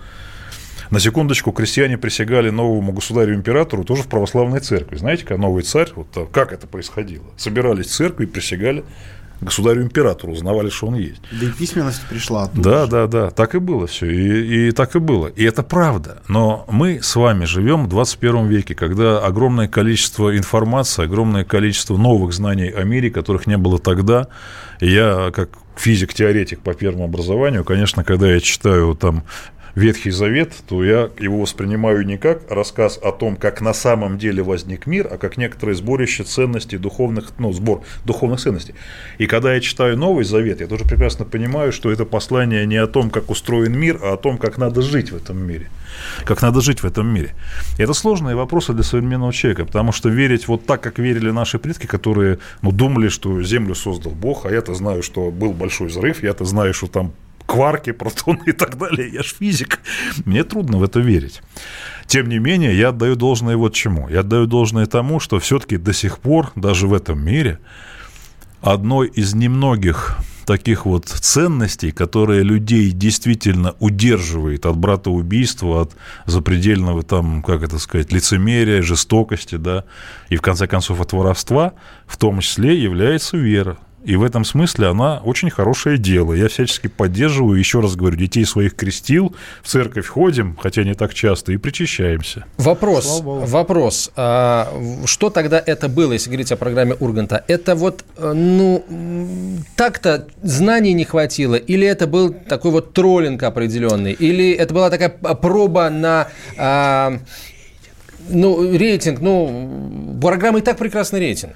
на 0.89 0.99
секундочку, 0.99 1.53
крестьяне 1.53 1.97
присягали 1.97 2.49
новому 2.49 2.91
государю-императору 2.91 3.85
тоже 3.85 4.03
в 4.03 4.07
православной 4.07 4.59
церкви. 4.59 4.97
Знаете, 4.97 5.23
как 5.25 5.37
новый 5.37 5.63
царь, 5.63 5.87
вот 5.95 6.07
а, 6.17 6.25
как 6.25 6.51
это 6.51 6.67
происходило? 6.67 7.23
Собирались 7.37 7.85
в 7.85 7.91
церкви 7.91 8.25
и 8.25 8.27
присягали 8.27 8.83
государю-императору, 9.41 10.33
узнавали, 10.33 10.69
что 10.69 10.87
он 10.87 10.95
есть. 10.95 11.21
Да 11.31 11.45
и 11.45 11.49
письменность 11.49 12.01
пришла 12.07 12.43
оттуда. 12.43 12.69
Да, 12.69 12.85
да, 12.85 13.07
да, 13.07 13.29
так 13.31 13.55
и 13.55 13.59
было 13.59 13.87
все, 13.87 14.09
и, 14.09 14.69
и 14.69 14.71
так 14.71 14.95
и 14.95 14.99
было. 14.99 15.27
И 15.27 15.43
это 15.43 15.63
правда. 15.63 16.21
Но 16.27 16.65
мы 16.69 17.01
с 17.01 17.15
вами 17.15 17.45
живем 17.45 17.85
в 17.85 17.89
21 17.89 18.47
веке, 18.47 18.75
когда 18.75 19.19
огромное 19.19 19.67
количество 19.67 20.37
информации, 20.37 21.03
огромное 21.03 21.43
количество 21.43 21.97
новых 21.97 22.33
знаний 22.33 22.69
о 22.69 22.83
мире, 22.83 23.09
которых 23.09 23.47
не 23.47 23.57
было 23.57 23.79
тогда. 23.79 24.27
Я, 24.79 25.31
как 25.31 25.49
физик-теоретик 25.75 26.59
по 26.61 26.73
первому 26.73 27.05
образованию, 27.05 27.63
конечно, 27.63 28.03
когда 28.03 28.31
я 28.31 28.39
читаю 28.39 28.95
там 28.95 29.23
Ветхий 29.75 30.11
Завет, 30.11 30.53
то 30.67 30.83
я 30.83 31.09
его 31.19 31.39
воспринимаю 31.41 32.05
не 32.05 32.17
как 32.17 32.49
рассказ 32.49 32.99
о 33.01 33.11
том, 33.11 33.35
как 33.35 33.61
на 33.61 33.73
самом 33.73 34.17
деле 34.17 34.43
возник 34.43 34.85
мир, 34.85 35.07
а 35.09 35.17
как 35.17 35.37
некоторое 35.37 35.75
сборище 35.75 36.23
ценностей 36.23 36.77
духовных, 36.77 37.31
ну, 37.39 37.53
сбор 37.53 37.81
духовных 38.05 38.39
ценностей. 38.39 38.75
И 39.17 39.27
когда 39.27 39.53
я 39.53 39.61
читаю 39.61 39.97
Новый 39.97 40.25
Завет, 40.25 40.61
я 40.61 40.67
тоже 40.67 40.83
прекрасно 40.83 41.25
понимаю, 41.25 41.71
что 41.71 41.91
это 41.91 42.05
послание 42.05 42.65
не 42.65 42.77
о 42.77 42.87
том, 42.87 43.09
как 43.09 43.29
устроен 43.29 43.77
мир, 43.77 43.99
а 44.01 44.13
о 44.13 44.17
том, 44.17 44.37
как 44.37 44.57
надо 44.57 44.81
жить 44.81 45.11
в 45.11 45.15
этом 45.15 45.37
мире. 45.37 45.69
Как 46.25 46.41
надо 46.41 46.61
жить 46.61 46.83
в 46.83 46.85
этом 46.85 47.07
мире. 47.07 47.31
И 47.77 47.83
это 47.83 47.93
сложные 47.93 48.35
вопросы 48.35 48.73
для 48.73 48.83
современного 48.83 49.33
человека, 49.33 49.65
потому 49.65 49.91
что 49.91 50.09
верить 50.09 50.47
вот 50.47 50.65
так, 50.65 50.81
как 50.81 50.99
верили 50.99 51.31
наши 51.31 51.59
предки, 51.59 51.85
которые 51.85 52.39
ну, 52.61 52.71
думали, 52.71 53.09
что 53.09 53.41
Землю 53.41 53.75
создал 53.75 54.11
Бог, 54.11 54.45
а 54.45 54.51
я-то 54.51 54.73
знаю, 54.73 55.03
что 55.03 55.31
был 55.31 55.53
большой 55.53 55.87
взрыв, 55.87 56.23
я-то 56.23 56.45
знаю, 56.45 56.73
что 56.73 56.87
там 56.87 57.13
кварки, 57.51 57.91
протоны 57.91 58.43
и 58.45 58.51
так 58.53 58.77
далее. 58.77 59.09
Я 59.11 59.23
же 59.23 59.35
физик. 59.39 59.79
Мне 60.25 60.43
трудно 60.43 60.77
в 60.77 60.83
это 60.83 61.01
верить. 61.01 61.41
Тем 62.07 62.29
не 62.29 62.39
менее, 62.39 62.77
я 62.77 62.89
отдаю 62.89 63.15
должное 63.15 63.57
вот 63.57 63.73
чему. 63.73 64.07
Я 64.09 64.21
отдаю 64.21 64.45
должное 64.45 64.85
тому, 64.85 65.19
что 65.19 65.37
все-таки 65.39 65.77
до 65.77 65.93
сих 65.93 66.19
пор, 66.19 66.51
даже 66.55 66.87
в 66.87 66.93
этом 66.93 67.19
мире, 67.19 67.59
одной 68.61 69.09
из 69.09 69.33
немногих 69.33 70.17
таких 70.45 70.85
вот 70.85 71.05
ценностей, 71.05 71.91
которые 71.91 72.43
людей 72.43 72.91
действительно 72.91 73.75
удерживает 73.79 74.65
от 74.65 74.77
братоубийства, 74.77 75.81
от 75.81 75.91
запредельного 76.25 77.03
там, 77.03 77.43
как 77.43 77.63
это 77.63 77.79
сказать, 77.79 78.13
лицемерия, 78.13 78.81
жестокости, 78.81 79.55
да, 79.55 79.83
и 80.29 80.37
в 80.37 80.41
конце 80.41 80.67
концов 80.67 81.01
от 81.01 81.11
воровства, 81.13 81.73
в 82.07 82.17
том 82.17 82.39
числе 82.39 82.81
является 82.81 83.37
вера. 83.37 83.77
И 84.03 84.15
в 84.15 84.23
этом 84.23 84.45
смысле 84.45 84.87
она 84.87 85.21
очень 85.23 85.49
хорошее 85.49 85.97
дело. 85.97 86.33
Я 86.33 86.47
всячески 86.47 86.87
поддерживаю, 86.87 87.57
еще 87.57 87.81
раз 87.81 87.95
говорю, 87.95 88.15
детей 88.17 88.45
своих 88.45 88.75
крестил, 88.75 89.35
в 89.61 89.67
церковь 89.67 90.07
ходим, 90.07 90.57
хотя 90.59 90.83
не 90.83 90.95
так 90.95 91.13
часто, 91.13 91.51
и 91.51 91.57
причащаемся. 91.57 92.45
Вопрос, 92.57 93.21
вопрос. 93.23 94.11
А, 94.15 94.73
что 95.05 95.29
тогда 95.29 95.61
это 95.63 95.87
было, 95.87 96.13
если 96.13 96.29
говорить 96.29 96.51
о 96.51 96.57
программе 96.57 96.95
Урганта? 96.95 97.43
Это 97.47 97.75
вот, 97.75 98.03
э, 98.17 98.33
ну, 98.33 98.83
так-то 99.75 100.27
знаний 100.41 100.93
не 100.93 101.05
хватило, 101.05 101.55
или 101.55 101.85
это 101.85 102.07
был 102.07 102.33
такой 102.33 102.71
вот 102.71 102.93
троллинг 102.93 103.43
определенный, 103.43 104.13
или 104.13 104.51
это 104.51 104.73
была 104.73 104.89
такая 104.89 105.09
проба 105.09 105.89
на... 105.89 106.27
А, 106.57 107.19
ну, 108.29 108.77
рейтинг, 108.77 109.19
ну, 109.21 110.17
программа 110.21 110.59
и 110.59 110.61
так 110.61 110.77
прекрасный 110.77 111.19
рейтинг 111.19 111.55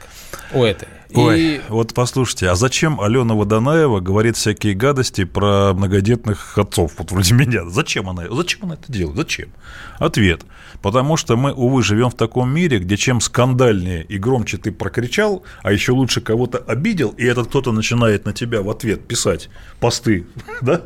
у 0.54 0.64
этой. 0.64 0.88
Ой, 1.14 1.42
и... 1.42 1.62
вот 1.70 1.94
послушайте, 1.94 2.50
а 2.50 2.56
зачем 2.56 3.00
Алена 3.00 3.36
Водонаева 3.36 4.00
говорит 4.00 4.36
всякие 4.36 4.74
гадости 4.74 5.24
про 5.24 5.74
многодетных 5.74 6.58
отцов, 6.58 6.94
вот 6.98 7.12
вроде 7.12 7.34
меня? 7.34 7.70
Зачем 7.70 8.10
она, 8.10 8.24
зачем 8.30 8.64
она 8.64 8.74
это 8.74 8.92
делает? 8.92 9.18
Зачем? 9.18 9.50
Ответ. 9.98 10.42
Потому 10.82 11.18
что 11.18 11.38
мы, 11.38 11.54
увы, 11.54 11.84
живем 11.84 12.10
в 12.10 12.16
таком 12.16 12.54
мире, 12.54 12.80
где 12.80 12.98
чем 12.98 13.22
скандальнее 13.22 14.04
и 14.04 14.18
громче 14.18 14.58
ты 14.58 14.72
прокричал, 14.72 15.44
а 15.64 15.72
еще 15.72 15.94
лучше 15.94 16.22
кого-то 16.22 16.58
обидел, 16.58 17.10
и 17.10 17.24
этот 17.24 17.48
кто-то 17.48 17.72
начинает 17.72 18.26
на 18.26 18.34
тебя 18.34 18.62
в 18.62 18.70
ответ 18.70 19.08
писать 19.08 19.50
посты, 19.80 20.28
да, 20.62 20.82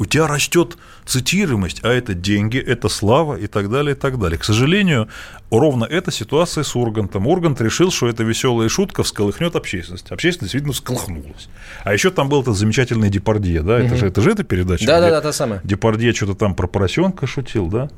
у 0.00 0.06
тебя 0.06 0.26
растет 0.26 0.78
цитируемость, 1.04 1.84
а 1.84 1.88
это 1.88 2.14
деньги, 2.14 2.56
это 2.56 2.88
слава 2.88 3.36
и 3.36 3.46
так 3.46 3.68
далее, 3.68 3.94
и 3.94 3.98
так 3.98 4.18
далее. 4.18 4.38
К 4.38 4.44
сожалению, 4.44 5.08
ровно 5.50 5.84
эта 5.84 6.10
ситуация 6.10 6.64
с 6.64 6.74
Ургантом. 6.74 7.26
Ургант 7.26 7.60
решил, 7.60 7.92
что 7.92 8.08
эта 8.08 8.22
веселая 8.22 8.70
шутка 8.70 9.02
всколыхнет 9.02 9.56
общественность. 9.56 10.10
Общественность, 10.10 10.54
видно, 10.54 10.72
всколыхнулась. 10.72 11.50
А 11.84 11.92
еще 11.92 12.10
там 12.10 12.30
был 12.30 12.40
этот 12.40 12.56
замечательный 12.56 13.10
Депардье, 13.10 13.60
да? 13.60 13.78
Это, 13.78 13.94
же, 13.94 14.06
это 14.06 14.22
же 14.22 14.30
эта 14.30 14.42
передача? 14.42 14.86
Да, 14.86 15.02
да, 15.02 15.10
да, 15.10 15.20
та 15.20 15.34
самая. 15.34 15.60
Депардье 15.64 16.14
что-то 16.14 16.34
там 16.34 16.54
про 16.54 16.66
поросенка 16.66 17.26
шутил, 17.26 17.66
да? 17.66 17.90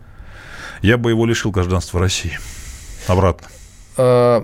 Я 0.83 0.99
бы 0.99 1.11
его 1.11 1.25
лишил 1.25 1.53
гражданства 1.53 2.01
России. 2.01 2.37
Обратно. 3.07 3.47
Э, 3.97 4.43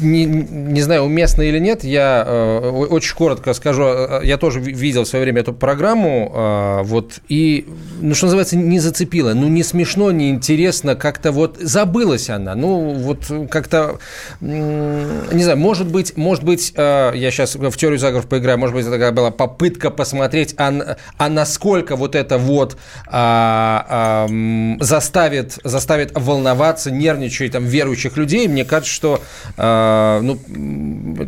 не, 0.00 0.24
не 0.24 0.80
знаю, 0.82 1.02
уместно 1.02 1.42
или 1.42 1.58
нет, 1.58 1.84
я 1.84 2.24
э, 2.26 2.70
очень 2.70 3.14
коротко 3.14 3.52
скажу. 3.54 3.82
Э, 3.84 4.20
я 4.22 4.36
тоже 4.36 4.60
видел 4.60 5.04
в 5.04 5.08
свое 5.08 5.24
время 5.24 5.40
эту 5.40 5.52
программу, 5.52 6.32
э, 6.34 6.82
вот, 6.84 7.20
и, 7.28 7.66
ну, 8.00 8.14
что 8.14 8.26
называется, 8.26 8.56
не 8.56 8.78
зацепила. 8.78 9.34
Ну, 9.34 9.48
не 9.48 9.62
смешно, 9.62 10.10
не 10.12 10.30
интересно, 10.30 10.94
как-то 10.94 11.32
вот 11.32 11.58
забылась 11.58 12.30
она. 12.30 12.54
Ну, 12.54 12.94
вот 12.94 13.30
как-то, 13.50 13.98
не 14.40 15.42
знаю, 15.42 15.58
может 15.58 15.90
быть, 15.90 16.16
может 16.16 16.44
быть, 16.44 16.72
э, 16.76 17.12
я 17.14 17.30
сейчас 17.30 17.56
в 17.56 17.76
теорию 17.76 17.98
заговоров 17.98 18.28
поиграю, 18.28 18.58
может 18.58 18.74
быть, 18.74 18.84
это 18.84 18.92
такая 18.92 19.12
была 19.12 19.30
попытка 19.30 19.90
посмотреть, 19.90 20.54
а, 20.58 20.96
а 21.16 21.28
насколько 21.28 21.96
вот 21.96 22.14
это 22.14 22.38
вот 22.38 22.76
э, 23.10 23.78
э, 23.90 24.76
заставит, 24.80 25.58
заставит 25.64 26.12
волноваться, 26.14 26.90
нервничать, 26.90 27.52
там, 27.52 27.64
верующих 27.64 27.97
людей. 28.16 28.48
Мне 28.48 28.64
кажется, 28.64 28.94
что 28.94 29.20
э, 29.56 30.20
ну, 30.22 30.38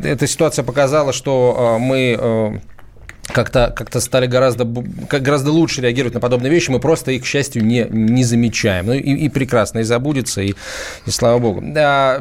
эта 0.02 0.26
ситуация 0.26 0.64
показала, 0.64 1.12
что 1.12 1.56
а, 1.56 1.78
мы 1.78 2.16
э, 2.18 2.58
как-то 3.32 3.72
как 3.74 3.90
стали 4.00 4.26
гораздо, 4.26 4.64
гораздо 4.64 5.50
лучше 5.50 5.80
реагировать 5.80 6.14
на 6.14 6.20
подобные 6.20 6.50
вещи, 6.50 6.70
мы 6.70 6.80
просто 6.80 7.12
их, 7.12 7.22
к 7.22 7.26
счастью, 7.26 7.64
не, 7.64 7.86
не 7.90 8.24
замечаем. 8.24 8.86
Ну 8.86 8.92
и, 8.92 8.98
и 8.98 9.28
прекрасно, 9.28 9.80
и 9.80 9.82
забудется, 9.82 10.42
и, 10.42 10.54
и 11.06 11.10
слава 11.10 11.38
богу. 11.38 11.62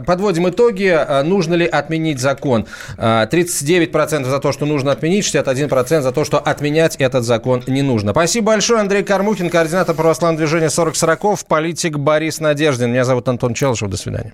Подводим 0.05 0.49
итоги. 0.49 0.87
А, 0.87 1.23
нужно 1.23 1.55
ли 1.55 1.65
отменить 1.65 2.19
закон? 2.19 2.65
39% 2.97 4.29
за 4.29 4.39
то, 4.39 4.51
что 4.51 4.65
нужно 4.65 4.91
отменить, 4.91 5.25
61% 5.25 6.01
за 6.01 6.11
то, 6.11 6.23
что 6.25 6.39
отменять 6.39 6.95
этот 6.97 7.23
закон 7.23 7.63
не 7.67 7.81
нужно. 7.81 8.11
Спасибо 8.11 8.47
большое, 8.47 8.81
Андрей 8.81 9.03
Кармухин, 9.03 9.49
координатор 9.49 9.95
православного 9.95 10.39
движения 10.39 10.69
40 10.69 10.95
40 10.95 11.45
политик 11.47 11.97
Борис 11.97 12.39
Надеждин. 12.39 12.91
Меня 12.91 13.03
зовут 13.03 13.27
Антон 13.27 13.53
Челышев. 13.53 13.89
До 13.89 13.97
свидания. 13.97 14.33